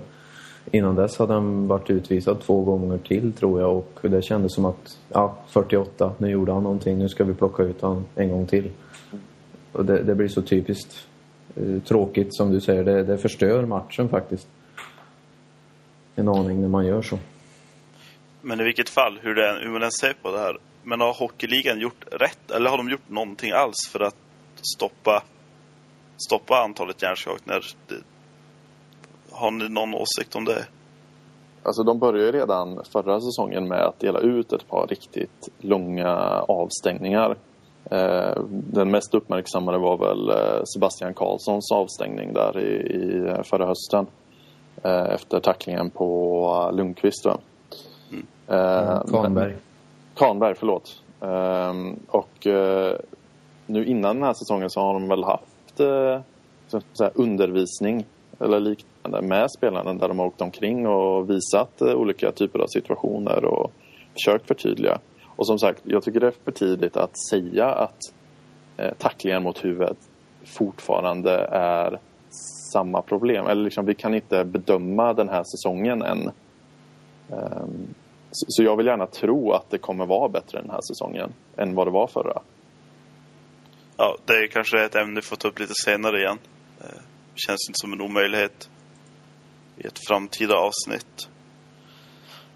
[0.71, 4.65] Innan dess hade han varit utvisad två gånger till tror jag och det kändes som
[4.65, 8.47] att, ja, 48, nu gjorde han någonting, nu ska vi plocka ut honom en gång
[8.47, 8.71] till.
[9.71, 11.07] Och det, det blir så typiskt
[11.55, 14.47] eh, tråkigt som du säger, det, det förstör matchen faktiskt.
[16.15, 17.19] En aning när man gör så.
[18.41, 20.57] Men i vilket fall, hur, det, hur man än ser på det här.
[20.83, 22.51] Men har hockeyligan gjort rätt?
[22.51, 24.15] Eller har de gjort någonting alls för att
[24.75, 25.23] stoppa,
[26.27, 27.63] stoppa antalet hjärnskakningar?
[29.37, 30.65] Har ni någon åsikt om det?
[31.63, 36.15] Alltså de började redan förra säsongen med att dela ut ett par riktigt långa
[36.47, 37.37] avstängningar.
[37.91, 44.07] Eh, den mest uppmärksammade var väl eh, Sebastian Karlssons avstängning där i, i förra hösten.
[44.83, 47.25] Eh, efter tacklingen på Lundqvist.
[47.25, 48.25] Mm.
[49.11, 49.55] Kahnberg.
[50.15, 51.03] Kahnberg, förlåt.
[52.07, 52.97] Och eh,
[53.65, 55.79] nu innan den här säsongen så har de väl haft
[57.13, 58.05] undervisning
[58.39, 58.59] eller
[59.07, 63.45] liknande med spelarna där de har åkt omkring och visat eh, olika typer av situationer
[63.45, 63.71] och
[64.13, 64.99] försökt förtydliga.
[65.35, 67.99] Och som sagt, jag tycker det är för tidigt att säga att
[68.77, 69.97] eh, tacklingen mot huvudet
[70.45, 71.99] fortfarande är
[72.73, 73.47] samma problem.
[73.47, 76.31] Eller liksom, vi kan inte bedöma den här säsongen än.
[77.29, 77.93] Um,
[78.31, 81.87] så jag vill gärna tro att det kommer vara bättre den här säsongen än vad
[81.87, 82.41] det var förra.
[83.97, 86.37] Ja, det är kanske ett ämne vi får ta upp lite senare igen.
[86.79, 88.69] Det känns inte som en omöjlighet
[89.77, 91.29] i ett framtida avsnitt.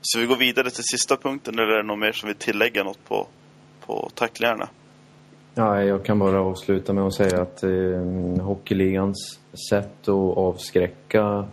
[0.02, 2.84] Så vi går vidare till sista punkten, eller är det något mer som vill tillägga
[2.84, 3.28] något på,
[3.86, 4.70] på tacklingarna?
[5.56, 11.48] Nej, jag kan bara avsluta med att säga att eh, Hockeyligans sätt att avskräcka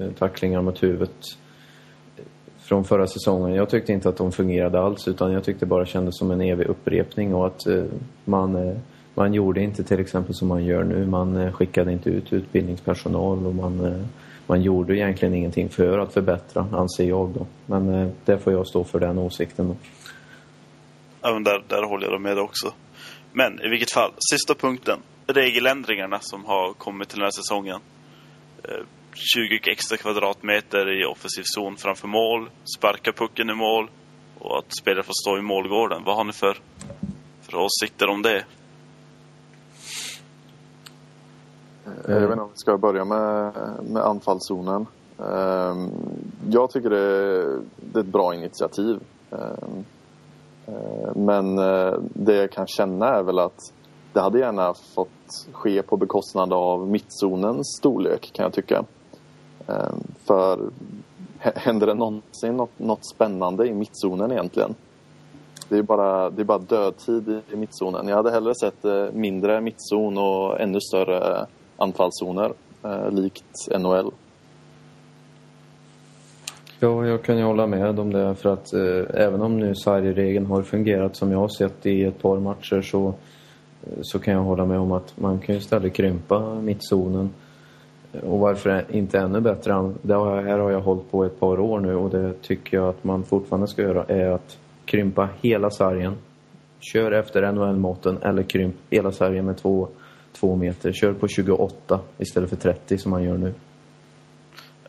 [0.00, 1.16] eh, tacklingar mot huvudet
[2.64, 3.54] från förra säsongen.
[3.54, 6.66] Jag tyckte inte att de fungerade alls utan jag tyckte bara kändes som en evig
[6.66, 7.84] upprepning och att eh,
[8.24, 8.76] man, eh,
[9.14, 11.06] man gjorde inte till exempel som man gör nu.
[11.06, 14.06] Man eh, skickade inte ut utbildningspersonal och man, eh,
[14.46, 17.46] man gjorde egentligen ingenting för att förbättra, anser jag då.
[17.66, 19.76] Men eh, det får jag stå för den åsikten då.
[21.20, 22.72] Ja, men där, där håller jag med också.
[23.32, 24.98] Men i vilket fall, sista punkten.
[25.26, 27.80] Regeländringarna som har kommit till den här säsongen.
[28.64, 33.90] Eh, 20 extra kvadratmeter i offensiv zon framför mål, sparka pucken i mål
[34.38, 36.02] och att spelare får stå i målgården.
[36.04, 36.58] Vad har ni för,
[37.42, 38.44] för åsikter om det?
[42.06, 44.86] Jag vet inte om vi ska börja med, med anfallszonen.
[45.18, 45.90] Ehm,
[46.50, 49.00] jag tycker det är, det är ett bra initiativ.
[49.30, 49.84] Ehm,
[50.66, 53.72] eh, men eh, det jag kan känna är väl att
[54.12, 58.84] det hade gärna fått ske på bekostnad av mittzonens storlek kan jag tycka.
[59.66, 60.58] Ehm, för
[61.38, 64.74] händer det någonsin något, något spännande i mittzonen egentligen?
[65.68, 68.08] Det är bara, det är bara dödtid i mittzonen.
[68.08, 74.10] Jag hade hellre sett eh, mindre mittzon och ännu större anfallszoner, eh, likt NHL.
[76.80, 80.46] Ja, jag kan ju hålla med om det för att eh, även om nu sargregeln
[80.46, 83.06] har fungerat som jag har sett i ett par matcher så,
[83.82, 87.30] eh, så kan jag hålla med om att man kan ju istället krympa mittzonen
[88.22, 91.80] och varför inte ännu bättre, det har, här har jag hållit på ett par år
[91.80, 96.14] nu och det tycker jag att man fortfarande ska göra är att krympa hela sargen.
[96.80, 99.88] Kör efter NHL-måtten eller krymp hela sargen med två,
[100.34, 100.92] två meter.
[100.92, 103.54] Kör på 28 istället för 30 som man gör nu.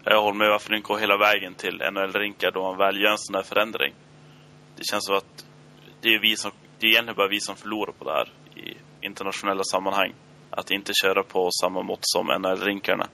[0.03, 3.17] Jag håller med varför inte går hela vägen till NHL-rinkar då man väl gör en
[3.17, 3.93] sån här förändring.
[4.75, 5.45] Det känns som att
[6.01, 8.77] det är, vi som, det är egentligen bara vi som förlorar på det här i
[9.01, 10.13] internationella sammanhang
[10.49, 13.07] att inte köra på samma mått som NHL-rinkarna.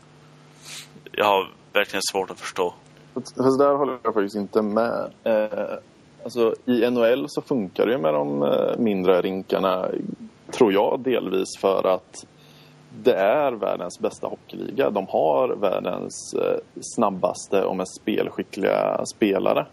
[1.11, 2.73] jag har verkligen svårt att förstå.
[3.13, 5.11] Fast där håller jag faktiskt inte med.
[5.23, 5.77] Eh,
[6.23, 9.89] alltså, I NHL så funkar det ju med de eh, mindre rinkarna,
[10.51, 12.25] tror jag, delvis för att
[13.03, 14.89] det är världens bästa hockeyliga.
[14.89, 19.65] De har världens eh, snabbaste och mest spelskickliga spelare.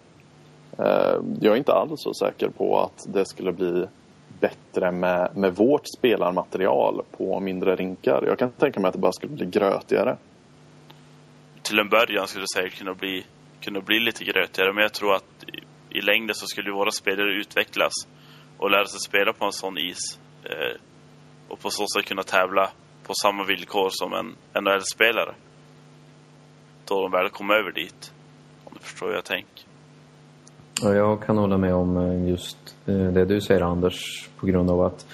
[0.78, 3.86] Eh, jag är inte alls så säker på att det skulle bli
[4.40, 8.24] bättre med, med vårt spelarmaterial på mindre rinkar.
[8.26, 10.16] Jag kan tänka mig att det bara skulle bli grötigare.
[11.62, 13.24] Till en början skulle det säkert kunna bli,
[13.60, 15.44] kunna bli lite grötigare, men jag tror att
[15.92, 17.92] i, i längden så skulle våra spelare utvecklas
[18.58, 20.18] och lära sig spela på en sån is.
[20.44, 20.80] Eh,
[21.48, 22.70] och på så sätt kunna tävla
[23.06, 25.34] på samma villkor som en NHL-spelare.
[26.84, 28.12] Då de väl kom över dit.
[28.64, 29.64] Om du förstår hur jag tänker.
[30.82, 34.70] Ja, jag kan hålla med om eh, just eh, det du säger Anders på grund
[34.70, 35.06] av att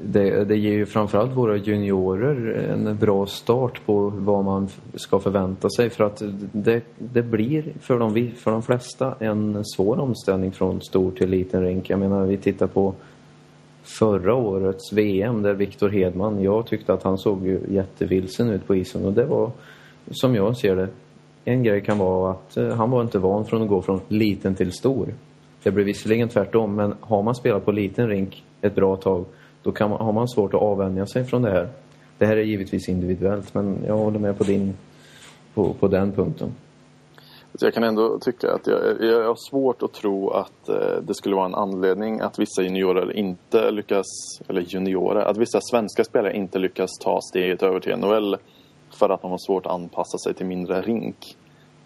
[0.00, 5.70] det, det ger ju framförallt våra juniorer en bra start på vad man ska förvänta
[5.70, 6.22] sig för att
[6.52, 11.62] det, det blir för de, för de flesta en svår omställning från stor till liten
[11.62, 11.90] rink.
[11.90, 12.94] Jag menar, vi tittar på
[13.82, 18.76] förra årets VM där Viktor Hedman, jag tyckte att han såg ju jättevilsen ut på
[18.76, 19.50] isen och det var
[20.10, 20.88] som jag ser det
[21.44, 24.54] en grej kan vara att eh, han var inte van från att gå från liten
[24.54, 25.14] till stor.
[25.62, 29.24] Det blir visserligen tvärtom, men har man spelat på liten rink ett bra tag,
[29.62, 31.68] då kan man, har man svårt att avvänja sig från det här.
[32.18, 34.74] Det här är givetvis individuellt, men jag håller med på din
[35.54, 36.52] på, på den punkten.
[37.60, 41.36] Jag kan ändå tycka att jag, jag har svårt att tro att eh, det skulle
[41.36, 44.06] vara en anledning att vissa juniorer inte lyckas,
[44.48, 48.36] eller juniorer, att vissa svenska spelare inte lyckas ta steget över till NHL
[48.90, 51.36] för att de har svårt att anpassa sig till mindre rink.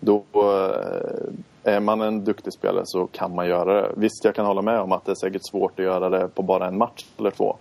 [0.00, 3.92] Då eh, är man en duktig spelare så kan man göra det.
[3.96, 6.42] Visst, jag kan hålla med om att det är säkert svårt att göra det på
[6.42, 7.56] bara en match eller två.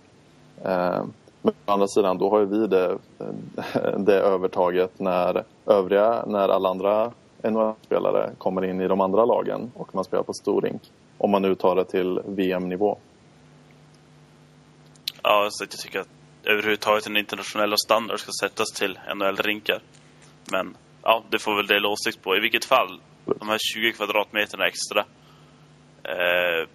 [0.64, 1.04] Eh,
[1.42, 2.98] men å andra sidan, då har ju vi det,
[3.98, 9.94] det övertaget när övriga, när alla andra NHL-spelare kommer in i de andra lagen och
[9.94, 10.82] man spelar på stor rink.
[11.18, 12.98] Om man nu tar det till VM-nivå.
[15.22, 16.08] Ja, så jag tycker att
[16.44, 19.80] överhuvudtaget en internationella standard ska sättas till NHL-rinkar.
[20.50, 22.36] Men ja, det får väl dela åsikt på.
[22.36, 25.00] I vilket fall, de här 20 kvadratmeterna extra
[26.02, 26.68] eh,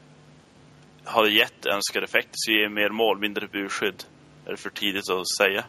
[1.04, 2.30] har gett önskad effekt.
[2.32, 4.04] Så ger mer mål, mindre burskydd.
[4.45, 5.63] Är det för tidigt att säga?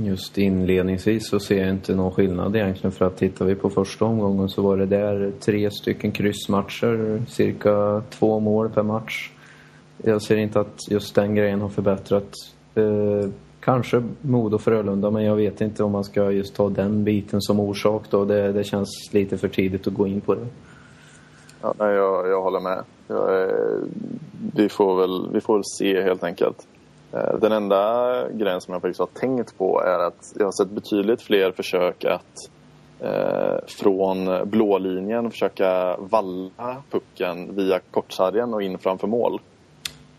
[0.00, 4.04] Just inledningsvis så ser jag inte någon skillnad egentligen för att tittar vi på första
[4.04, 9.30] omgången så var det där tre stycken kryssmatcher, cirka två mål per match.
[9.96, 12.32] Jag ser inte att just den grejen har förbättrat.
[12.74, 13.30] Eh,
[13.60, 17.60] kanske Modo Frölunda men jag vet inte om man ska just ta den biten som
[17.60, 18.24] orsak då.
[18.24, 20.46] Det, det känns lite för tidigt att gå in på det.
[21.62, 22.84] Ja, nej, jag, jag håller med.
[23.08, 23.78] Jag, eh,
[24.54, 26.66] vi, får väl, vi får väl se helt enkelt.
[27.12, 30.70] Eh, den enda grejen som jag faktiskt har tänkt på är att jag har sett
[30.70, 32.50] betydligt fler försök att
[33.00, 39.40] eh, från blå linjen försöka valla pucken via kortsargen och in framför mål.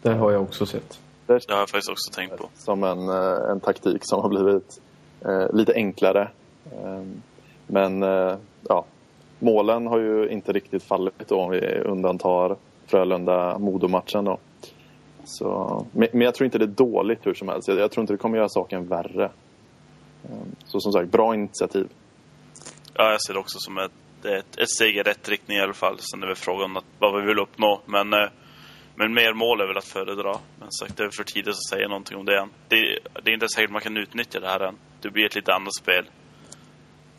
[0.01, 0.99] Det har jag också sett.
[1.25, 2.49] Det har jag faktiskt också tänkt på.
[2.57, 4.81] Som en, eh, en taktik som har blivit
[5.25, 6.29] eh, lite enklare.
[6.71, 7.03] Eh,
[7.67, 8.35] men eh,
[8.67, 8.85] ja,
[9.39, 12.55] målen har ju inte riktigt fallit då om vi undantar
[12.87, 14.37] Frölunda-Modo-matchen.
[15.29, 17.67] Så, men jag tror inte det är dåligt hur som helst.
[17.67, 19.31] Jag tror inte det kommer göra saken värre.
[20.23, 21.87] Ehm, så som sagt, bra initiativ.
[22.93, 25.73] Ja, jag ser det också som ett, ett, ett steg i rätt riktning i alla
[25.73, 25.97] fall.
[25.99, 27.81] Sen är det frågan om vad vi vill uppnå.
[27.85, 28.29] Men, eh,
[28.95, 30.37] men mer mål är väl att föredra.
[30.59, 32.49] Men sagt, det är för tidigt att säga någonting om det än.
[32.67, 34.75] Det, det är inte säkert man kan utnyttja det här än.
[35.01, 36.05] Det blir ett lite annat spel.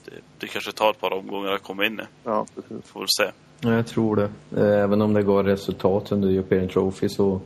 [0.04, 2.04] Det, det kanske tar ett par omgångar att komma in i.
[2.24, 2.90] Ja, precis.
[2.90, 3.30] Får väl se.
[3.60, 4.30] Ja, jag tror det.
[4.62, 7.40] Även om det gav resultat under European Trophy så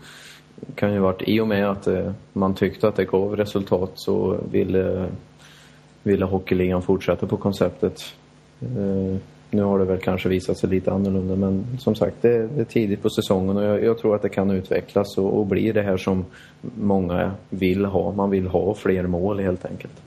[0.75, 4.39] kan ju varit i och med att eh, man tyckte att det gav resultat så
[4.51, 5.09] ville,
[6.03, 8.15] ville hockeyligan fortsätta på konceptet.
[8.61, 9.17] Eh,
[9.51, 13.03] nu har det väl kanske visat sig lite annorlunda men som sagt det, är tidigt
[13.03, 15.97] på säsongen och jag, jag tror att det kan utvecklas och, och, bli det här
[15.97, 16.25] som
[16.61, 18.13] många vill ha.
[18.13, 20.03] Man vill ha fler mål helt enkelt.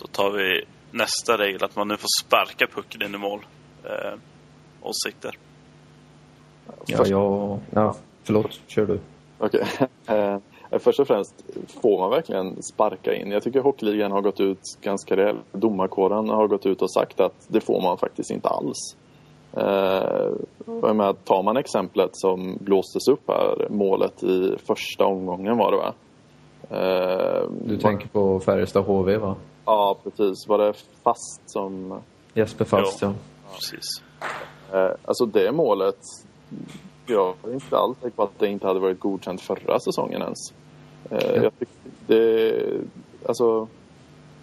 [0.00, 3.40] Då tar vi nästa regel, att man nu får sparka pucken in i mål.
[3.84, 4.18] Eh,
[4.82, 5.38] åsikter?
[6.86, 8.60] Ja, ja, ja, förlåt.
[8.66, 9.00] Kör du.
[9.38, 9.60] Okej.
[10.06, 10.38] Okay.
[10.70, 11.44] Eh, först och främst,
[11.82, 13.30] får man verkligen sparka in?
[13.30, 15.38] Jag tycker Hockeyligan har gått ut ganska rejält.
[15.52, 18.96] Domarkåren har gått ut och sagt att det får man faktiskt inte alls.
[19.56, 25.76] Eh, med, tar man exemplet som blåstes upp här, målet i första omgången var det
[25.76, 25.94] va?
[26.70, 29.36] Eh, du tänker på Färjestad HV va?
[29.64, 30.48] Ja, precis.
[30.48, 32.00] Var det Fast som...
[32.34, 33.08] Jesper Fast, ja.
[33.08, 33.14] ja.
[33.54, 34.02] Precis.
[34.72, 35.98] Eh, alltså det målet,
[37.06, 40.52] jag är inte alls säker på att det inte hade varit godkänt förra säsongen ens.
[41.10, 41.42] Eh, ja.
[41.42, 41.74] Jag tycker
[42.06, 42.62] det,
[43.26, 43.68] alltså,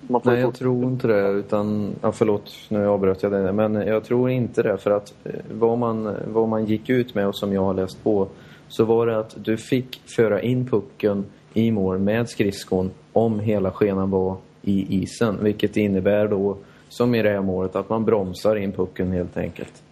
[0.01, 1.27] Man får Nej, jag tror inte det.
[1.29, 3.53] Utan, ja, förlåt, nu avbröt jag det.
[3.53, 4.77] Men jag tror inte det.
[4.77, 8.03] För att eh, vad man, vad man gick ut med och som jag har läst
[8.03, 8.27] på
[8.67, 13.71] så var det att du fick föra in pucken i mål med skridskon om hela
[13.71, 15.37] skenan var i isen.
[15.41, 16.57] Vilket innebär då,
[16.89, 19.83] som i det här målet, att man bromsar in pucken helt enkelt.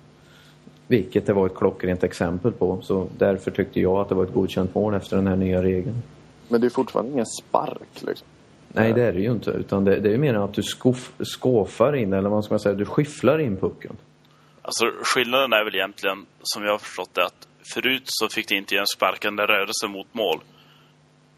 [0.88, 2.82] Vilket det var ett klockrent exempel på.
[2.82, 6.02] Så därför tyckte jag att det var ett godkänt mål efter den här nya regeln.
[6.48, 8.28] Men det är fortfarande ingen spark liksom.
[8.68, 9.52] Nej, det är det ju inte.
[9.52, 12.60] Utan det, det är ju mer att du skof, skåfar in, eller vad ska man
[12.60, 13.98] säga, du skyfflar in pucken.
[14.62, 18.58] Alltså skillnaden är väl egentligen, som jag har förstått det, att förut så fick du
[18.58, 20.40] inte göra en sparkande rörelse mot mål.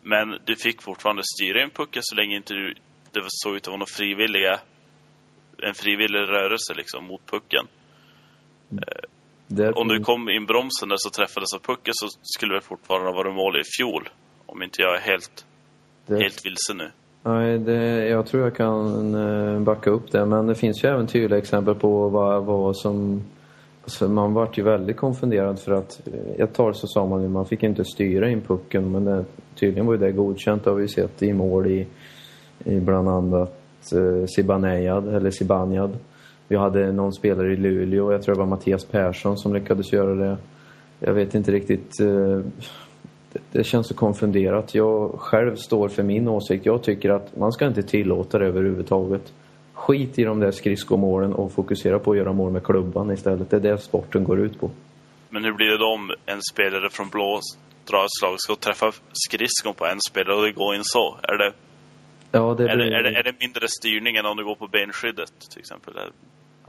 [0.01, 2.73] Men du fick fortfarande styra in pucken så länge inte du,
[3.11, 4.59] det såg ut att vara någon frivilliga,
[5.63, 7.67] en frivillig rörelse liksom mot pucken.
[9.51, 13.09] Det, Om du kom in bromsen där så träffades av pucken så skulle det fortfarande
[13.09, 14.09] ha varit mål i fjol.
[14.45, 15.45] Om inte jag är helt,
[16.05, 16.91] det, helt vilse nu.
[17.23, 20.25] Nej, det, jag tror jag kan eh, backa upp det.
[20.25, 23.23] Men det finns ju även tydliga exempel på vad, vad som...
[23.83, 27.27] Alltså man vart ju väldigt konfunderad för att eh, ett tag så sa man ju
[27.27, 29.25] man fick inte styra in pucken men det,
[29.55, 31.87] tydligen var ju det godkänt har vi sett i mål i,
[32.65, 33.53] i bland annat
[33.93, 35.97] eh, Zibanejad, eller Zibanejad.
[36.49, 40.15] Vi hade någon spelare i Luleå, jag tror det var Mattias Persson som lyckades göra
[40.15, 40.37] det.
[40.99, 41.99] Jag vet inte riktigt.
[41.99, 42.07] Eh,
[43.31, 44.75] det, det känns så konfunderat.
[44.75, 46.65] Jag själv står för min åsikt.
[46.65, 49.33] Jag tycker att man ska inte tillåta det överhuvudtaget.
[49.73, 53.49] Skit i de där skridskomålen och fokusera på att göra mål med klubban istället.
[53.49, 54.71] Det är det sporten går ut på.
[55.29, 57.39] Men hur blir det då om en spelare från blå
[57.89, 61.17] drar ett slag ska träffa skridskon på en spelare och det går in så?
[61.23, 61.53] Är det,
[62.31, 64.55] Ja, det är, blir, det, är, det, är det mindre styrning än om du går
[64.55, 65.93] på benskyddet till exempel?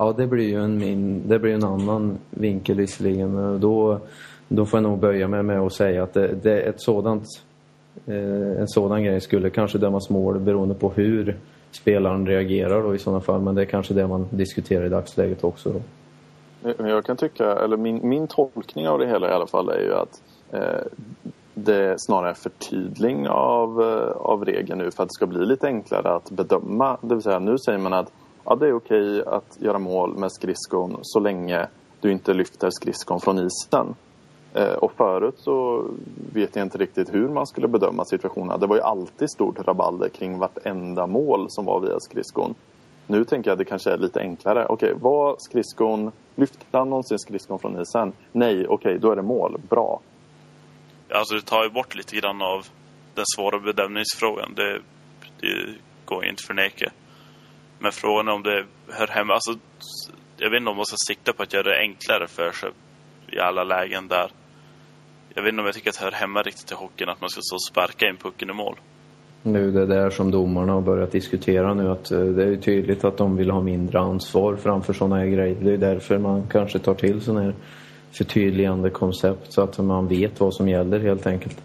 [0.00, 3.60] Ja, det blir ju en, min, det blir en annan vinkel visserligen.
[3.60, 4.00] Då,
[4.48, 7.24] då får jag nog böja mig med att säga att det, det ett sådant,
[8.06, 11.36] eh, en sådan grej skulle kanske dömas mål beroende på hur
[11.70, 13.40] spelaren reagerar då i sådana fall.
[13.40, 15.72] Men det är kanske det man diskuterar i dagsläget också.
[15.72, 15.80] Då.
[16.88, 19.94] Jag kan tycka, eller min, min tolkning av det hela i alla fall är ju
[19.94, 20.86] att eh,
[21.54, 25.66] det är snarare förtydling av, eh, av regeln nu för att det ska bli lite
[25.66, 26.96] enklare att bedöma.
[27.00, 28.12] Det vill säga nu säger man att
[28.50, 31.66] ja, det är okej att göra mål med skridskon så länge
[32.00, 33.94] du inte lyfter skridskon från isen.
[34.54, 35.86] Eh, och förut så
[36.32, 38.58] vet jag inte riktigt hur man skulle bedöma situationerna.
[38.58, 42.54] Det var ju alltid stort rabalder kring vartenda mål som var via skridskon.
[43.06, 44.66] Nu tänker jag att det kanske är lite enklare.
[44.66, 46.12] Okej, var skridskon...
[46.34, 48.12] Lyfte han någonsin skridskon från isen?
[48.32, 49.60] Nej, okej, då är det mål.
[49.68, 50.00] Bra.
[51.14, 52.66] Alltså det tar ju bort lite grann av
[53.14, 54.54] den svåra bedömningsfrågan.
[54.56, 54.80] Det,
[55.40, 55.74] det
[56.04, 56.90] går ju inte att förneka.
[57.82, 59.34] Men frågan är om det hör hemma...
[59.34, 59.52] Alltså,
[60.36, 62.70] jag vet inte om man ska sikta på att göra det enklare för sig
[63.32, 64.30] i alla lägen där.
[65.34, 67.30] Jag vet inte om jag tycker att det hör hemma riktigt i hockeyn att man
[67.30, 68.76] ska så sparka in pucken i mål.
[69.42, 73.04] Nu det där som domarna har börjat diskutera nu att eh, det är ju tydligt
[73.04, 75.56] att de vill ha mindre ansvar framför sådana här grejer.
[75.60, 77.54] Det är därför man kanske tar till sådana här
[78.12, 81.62] förtydligande koncept så att man vet vad som gäller helt enkelt.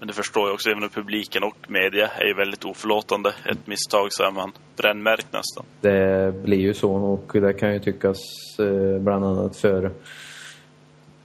[0.00, 3.34] Men det förstår jag också, även om publiken och media är ju väldigt oförlåtande.
[3.50, 5.64] Ett misstag så är man brännmärkt nästan.
[5.80, 8.18] Det blir ju så och det kan ju tyckas
[8.58, 9.90] eh, bland annat för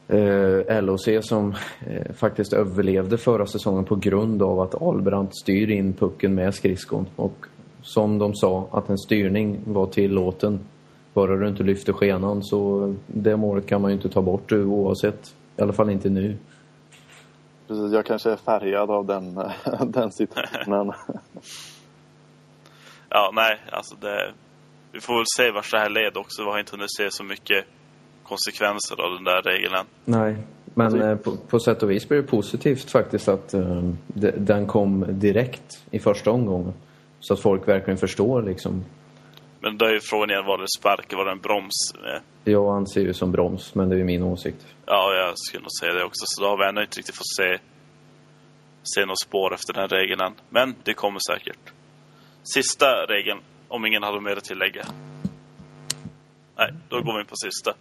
[0.08, 1.56] eh, LOC som
[1.88, 7.08] eh, faktiskt överlevde förra säsongen på grund av att Albrandt styr in pucken med skridskon.
[7.16, 7.46] Och
[7.82, 10.60] som de sa, att en styrning var tillåten.
[11.14, 15.36] Bara du inte lyfter skenan så det målet kan man ju inte ta bort oavsett.
[15.58, 16.38] I alla fall inte nu.
[17.68, 19.36] Precis, jag kanske är färgad av den,
[19.92, 20.94] den situationen.
[23.10, 24.32] ja, nej, alltså det...
[24.92, 26.44] Vi får väl se vart det här leder också.
[26.44, 27.66] Vi har inte hunnit se så mycket
[28.24, 29.74] konsekvenser av den där regeln.
[30.06, 30.38] Nej,
[30.74, 34.32] men Alltså- eh, på, på sätt och vis blir det positivt faktiskt att eh, de,
[34.32, 36.74] den kom direkt i första omgången.
[37.20, 38.86] Så att folk verkligen förstår liksom.
[39.66, 41.94] Men då är ju frågan igen, var det spark eller var det en broms?
[42.44, 44.76] Jag anser ju som broms, men det är ju min åsikt.
[44.86, 46.24] Ja, jag skulle nog säga det också.
[46.28, 47.58] Så då har vi ännu inte riktigt fått se,
[48.84, 50.34] se något spår efter den regeln än.
[50.50, 51.74] Men det kommer säkert.
[52.56, 54.86] Sista regeln, om ingen hade mer att tillägga.
[56.58, 57.74] Nej, då går vi in på sista.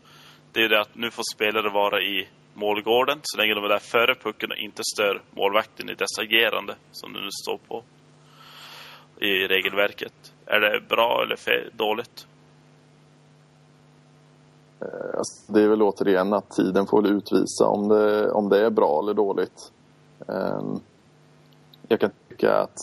[0.53, 3.78] Det är det att nu får spelare vara i målgården så länge de är där
[3.78, 7.85] före pucken och inte stör målvakten i dess agerande, som det nu står på
[9.20, 10.34] i regelverket.
[10.47, 12.26] Är det bra eller fel, dåligt?
[14.80, 18.70] Eh, alltså, det är väl återigen att tiden får utvisa om det, om det är
[18.70, 19.72] bra eller dåligt.
[20.28, 20.80] Ehm,
[21.88, 22.78] jag kan tycka att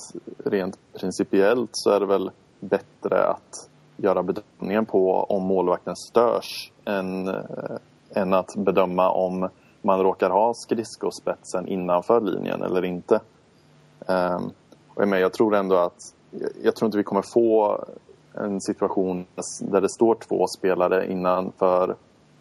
[0.45, 7.28] rent principiellt så är det väl bättre att göra bedömningen på om målvakten störs än,
[7.28, 7.78] eh,
[8.14, 9.49] än att bedöma om
[9.82, 13.20] man råkar ha skridskospetsen innanför linjen eller inte.
[14.07, 16.14] Ehm, jag tror ändå att
[16.64, 17.80] jag tror inte vi kommer få
[18.34, 19.26] en situation
[19.60, 21.96] där det står två spelare innanför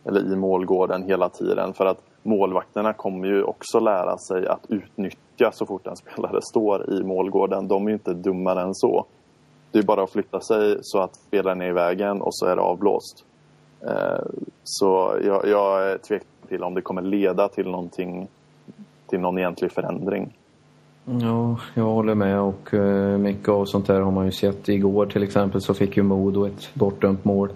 [0.05, 1.75] eller i målgården hela tiden.
[1.75, 6.91] För att målvakterna kommer ju också lära sig att utnyttja så fort en spelare står
[6.91, 7.69] i målgården.
[7.69, 9.07] De är ju inte dummare än så.
[9.73, 12.57] Det är bara att flytta sig så att spelaren är i vägen och så är
[12.57, 13.25] det avblåst.
[13.81, 14.25] Eh,
[14.65, 18.29] så jag, jag är tveksam till om det kommer leda till någonting,
[19.07, 20.37] till någon egentlig förändring.
[21.05, 24.69] Ja, jag håller med och eh, mycket av sånt här har man ju sett.
[24.69, 27.49] Igår till exempel så fick ju Modo ett bortdömt mål.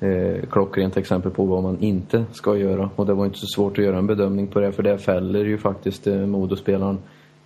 [0.00, 2.90] Eh, klockrent exempel på vad man inte ska göra.
[2.96, 5.44] Och det var inte så svårt att göra en bedömning på det för det fäller
[5.44, 6.98] ju faktiskt eh, Modospelaren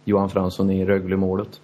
[0.05, 1.61] Johan Fransson i Rögle-målet.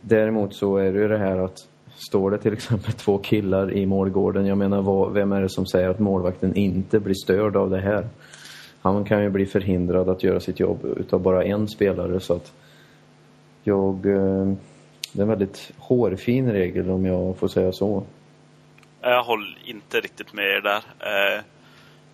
[0.00, 1.58] Däremot så är det ju det här att
[1.94, 5.66] står det till exempel två killar i målgården, jag menar vad, vem är det som
[5.66, 8.08] säger att målvakten inte blir störd av det här?
[8.82, 12.52] Han kan ju bli förhindrad att göra sitt jobb utav bara en spelare så att
[13.62, 14.06] jag...
[14.06, 14.54] Eh,
[15.12, 18.04] det är en väldigt hårfin regel om jag får säga så.
[19.00, 20.82] Jag håller inte riktigt med er där.
[21.00, 21.42] Eh,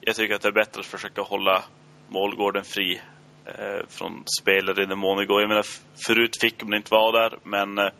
[0.00, 1.64] jag tycker att det är bättre att försöka hålla
[2.08, 3.00] målgården fri
[3.44, 5.40] eh, från spelare i den mån det går.
[5.40, 5.64] Jag menar,
[6.06, 7.90] förut fick de inte vara där, men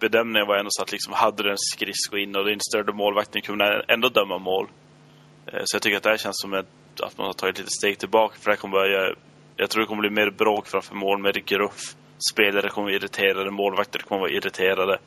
[0.00, 3.42] bedömningen var ändå så att liksom, hade du en skridsko in och din större målvakten
[3.42, 4.66] kunde ändå döma mål.
[5.64, 6.54] Så jag tycker att det här känns som
[7.02, 8.36] att man har tagit lite steg tillbaka.
[8.40, 9.14] För det kommer börja,
[9.56, 11.94] jag tror det kommer bli mer bråk framför mål, mer gruff
[12.32, 14.98] spelare kommer vara irriterade, målvakter kommer vara irriterade.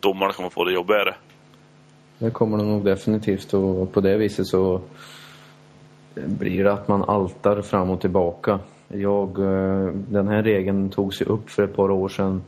[0.00, 1.14] Domarna kommer få det jobbigare.
[2.18, 4.80] Det kommer de nog definitivt och på det viset så
[6.14, 8.60] blir det att man altar fram och tillbaka.
[8.88, 12.42] Jag, eh, den här regeln togs ju upp för ett par år sedan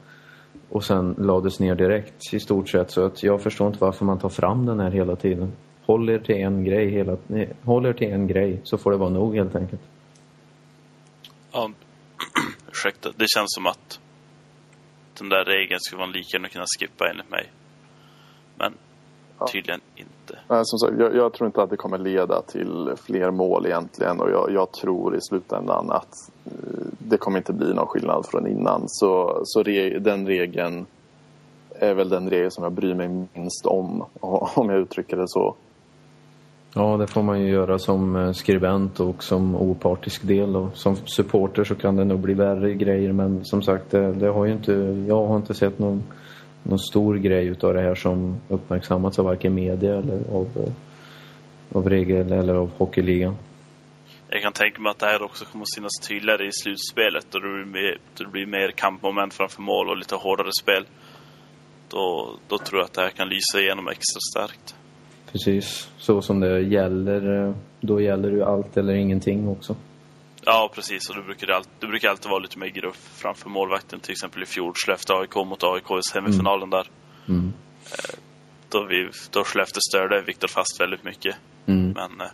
[0.69, 4.19] och sen lades ner direkt i stort sett så att jag förstår inte varför man
[4.19, 5.53] tar fram den här hela tiden.
[5.87, 8.97] Håll er till en grej hela, nej, håll er till en grej så får det
[8.97, 9.83] vara nog helt enkelt.
[11.53, 11.71] Ja,
[12.77, 14.01] ursäkta, det känns som att
[15.19, 17.53] den där regeln skulle man lika gärna kunna skippa enligt mig.
[18.57, 18.73] Men
[19.39, 19.47] ja.
[19.53, 20.39] tydligen inte.
[20.49, 24.21] Nej, som sagt, jag, jag, tror inte att det kommer leda till fler mål egentligen
[24.21, 26.15] och jag, jag tror i slutändan att
[26.45, 28.83] eh, det kommer inte bli någon skillnad från innan.
[28.87, 30.87] Så, så re, den regeln
[31.71, 34.05] är väl den regel som jag bryr mig minst om,
[34.55, 35.57] om jag uttrycker det så.
[36.79, 40.57] Ja, det får man ju göra som eh, skribent och som opartisk del.
[40.57, 44.29] Och som supporter så kan det nog bli värre grejer men som sagt, det, det
[44.29, 44.73] har ju inte,
[45.09, 46.03] jag har inte sett någon,
[46.63, 50.73] någon stor grej utav det här som uppmärksammats av varken media eller av, eh,
[51.79, 53.37] av regel eller av hockeyligan.
[54.29, 57.39] Jag kan tänka mig att det här också kommer att synas tydligare i slutspelet då
[57.39, 60.87] det blir mer, det blir mer kampmoment framför mål och lite hårdare spel.
[61.89, 64.75] Då, då tror jag att det här kan lysa igenom extra starkt.
[65.33, 67.55] Precis, så som det gäller.
[67.81, 69.77] Då gäller det ju allt eller ingenting också.
[70.49, 71.09] Ja, precis.
[71.09, 74.01] Och då brukar det, alltid, det brukar alltid vara lite mer gruff framför målvakten.
[74.01, 76.91] Till exempel i fjol, Skellefteå AIK mot AIK i semifinalen där.
[77.29, 77.53] Mm.
[77.93, 78.19] Eh,
[78.69, 81.37] då, vi, då Skellefteå störde Viktor Fast väldigt mycket.
[81.67, 81.93] Mm.
[81.93, 82.33] Men eh,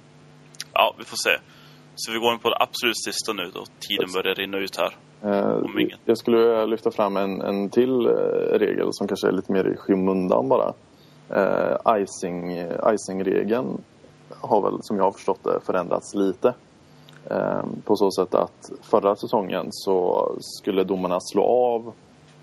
[0.72, 1.38] ja, vi får se.
[1.94, 3.64] Så vi går in på det absolut sista nu då.
[3.88, 4.96] Tiden börjar rinna ut här.
[5.24, 8.06] Eh, jag skulle lyfta fram en, en till
[8.52, 10.74] regel som kanske är lite mer i skymundan bara
[11.32, 13.82] eh, icing, icing-regeln
[14.40, 16.54] har väl, som jag har förstått det, förändrats lite.
[17.30, 21.92] Eh, på så sätt att förra säsongen så skulle domarna slå av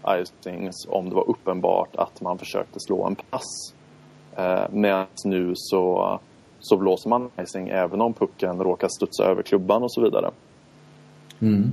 [0.08, 3.74] icings om det var uppenbart att man försökte slå en pass.
[4.36, 6.20] Eh, Medan nu så,
[6.60, 10.32] så blåser man icing även om pucken råkar studsa över klubban och så vidare.
[11.42, 11.72] Mm.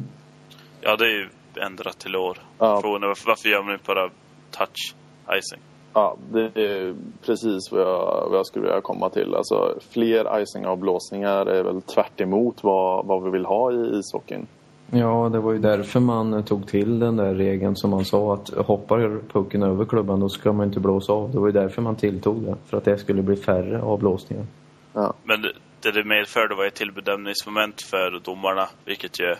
[0.80, 1.28] Ja, det är ju
[1.60, 2.38] ändrat till år.
[2.58, 2.80] Ja.
[2.80, 4.10] Frågan är varför, varför gör man inte bara
[4.50, 4.94] touch
[5.38, 5.62] icing?
[5.96, 6.94] Ja, det är
[7.26, 9.34] precis vad jag, vad jag skulle vilja komma till.
[9.34, 12.20] Alltså, fler icing-avblåsningar är väl tvärt
[12.62, 14.46] vad, vad vi vill ha i ishockeyn.
[14.90, 18.50] Ja, det var ju därför man tog till den där regeln som man sa att
[18.66, 21.32] hoppar pucken över klubban då ska man inte blåsa av.
[21.32, 22.56] Det var ju därför man tilltog det.
[22.66, 24.46] För att det skulle bli färre avblåsningar.
[24.92, 25.14] Ja.
[25.24, 25.42] Men
[25.80, 29.34] det det medförde var ett till bedömningsmoment för domarna, vilket ju,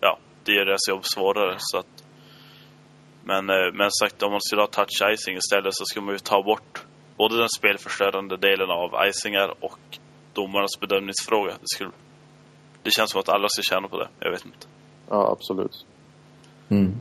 [0.00, 1.54] ja, det gör deras jobb svårare.
[1.58, 2.01] Så att
[3.24, 6.18] men, eh, men sagt, om man skulle ha touch icing istället så skulle man ju
[6.18, 6.84] ta bort
[7.16, 9.98] både den spelförstörande delen av icingar och
[10.32, 11.52] domarnas bedömningsfråga.
[11.52, 11.90] Det, skulle,
[12.82, 14.08] det känns som att alla ska tjäna på det.
[14.18, 14.66] Jag vet inte.
[15.08, 15.86] Ja, absolut.
[16.68, 16.94] Mm.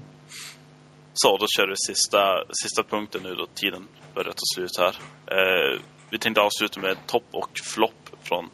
[1.14, 3.46] Så, då kör vi sista, sista punkten nu då.
[3.54, 4.96] Tiden börjar ta slut här.
[5.26, 8.50] Eh, vi tänkte avsluta med topp och flopp från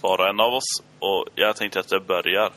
[0.00, 0.82] var och en av oss.
[0.98, 2.52] Och jag tänkte att jag börjar.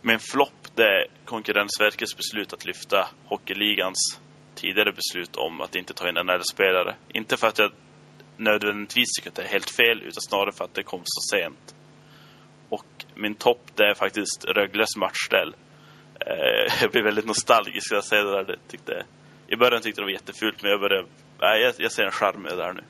[0.00, 4.20] Med en flopp det är eh, Konkurrensverkets beslut att lyfta Hockeyligans
[4.54, 6.94] tidigare beslut om att inte ta in en äldre spelare.
[7.08, 7.70] Inte för att jag
[8.36, 11.74] nödvändigtvis tycker att det är helt fel, utan snarare för att det kom så sent.
[12.68, 15.54] Och min topp, det är faktiskt Rögles matchställ.
[16.20, 18.44] Eh, jag blir väldigt nostalgisk när jag säger det där.
[18.44, 19.04] Det tyckte
[19.48, 21.06] I början tyckte jag det var jättefult, men jag började...
[21.40, 22.82] Nej, jag, jag ser en charm med det där nu.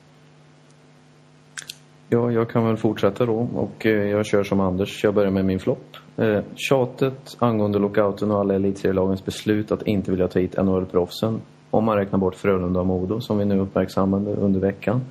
[2.09, 5.03] Ja, jag kan väl fortsätta då och eh, jag kör som Anders.
[5.03, 5.97] Jag börjar med min flopp.
[6.17, 11.41] Eh, tjatet angående lockouten och alla elitserielagens beslut att inte vilja ta hit NHL-proffsen.
[11.69, 15.01] Om man räknar bort Frölunda och Modo som vi nu uppmärksammade under veckan.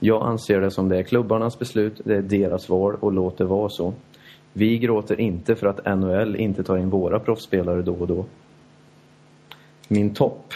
[0.00, 3.44] Jag anser det som det är klubbarnas beslut, det är deras val och låt det
[3.44, 3.94] vara så.
[4.52, 8.24] Vi gråter inte för att NHL inte tar in våra proffsspelare då och då.
[9.88, 10.54] Min topp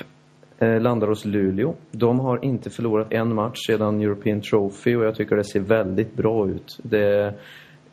[0.58, 1.74] eh, landar hos Luleå.
[1.90, 6.14] De har inte förlorat en match sedan European Trophy och jag tycker det ser väldigt
[6.16, 6.78] bra ut.
[6.82, 7.34] Det,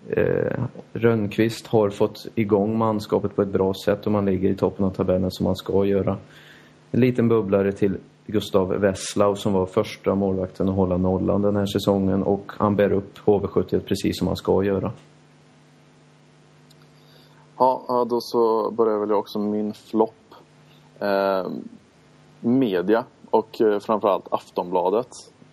[0.09, 4.85] eh, Rönnqvist har fått igång manskapet på ett bra sätt och man ligger i toppen
[4.85, 6.17] av tabellen som man ska göra.
[6.91, 11.65] En liten bubblare till Gustav Wesslau som var första målvakten att hålla nollan den här
[11.65, 14.91] säsongen och han bär upp HV71 precis som han ska göra.
[17.57, 20.35] Ja, då så börjar väl jag också med min flopp.
[20.99, 21.47] Eh,
[22.39, 25.07] media och eh, framförallt Aftonbladet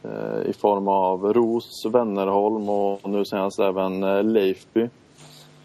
[0.05, 4.88] Eh, i form av Ros, Wennerholm och nu senast även eh, Leifby.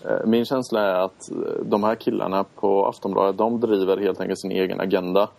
[0.06, 1.30] Eh, min känsla är att
[1.62, 5.30] de här killarna på Aftonbladet, de driver helt enkelt sin egen agenda.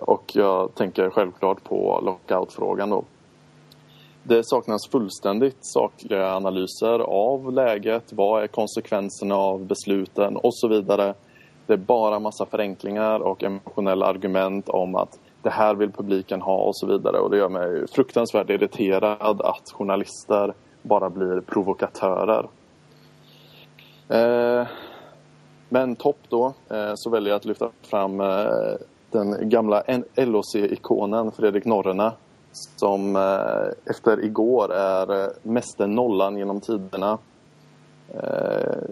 [0.00, 3.04] Och jag tänker självklart på lockoutfrågan då.
[4.22, 8.12] Det saknas fullständigt sakliga analyser av läget.
[8.12, 11.14] Vad är konsekvenserna av besluten och så vidare.
[11.66, 16.56] Det är bara massa förenklingar och emotionella argument om att det här vill publiken ha
[16.56, 17.18] och så vidare.
[17.18, 22.48] Och det gör mig fruktansvärt irriterad att journalister bara blir provokatörer.
[24.08, 24.66] Eh,
[25.68, 28.46] men topp då, eh, så väljer jag att lyfta fram eh,
[29.10, 29.82] den gamla
[30.16, 32.12] LOC-ikonen Fredrik Norrena
[32.52, 37.18] som eh, efter igår är eh, mäster nollan genom tiderna.
[38.08, 38.90] Eh,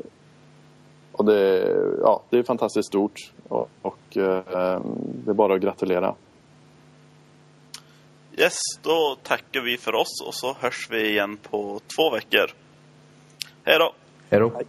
[1.12, 1.68] och det,
[2.02, 4.80] ja, det är fantastiskt stort och, och eh,
[5.24, 6.14] det är bara att gratulera.
[8.38, 12.50] Yes, då tackar vi för oss och så hörs vi igen på två veckor.
[13.64, 13.94] Hej då!
[14.30, 14.62] Hej då!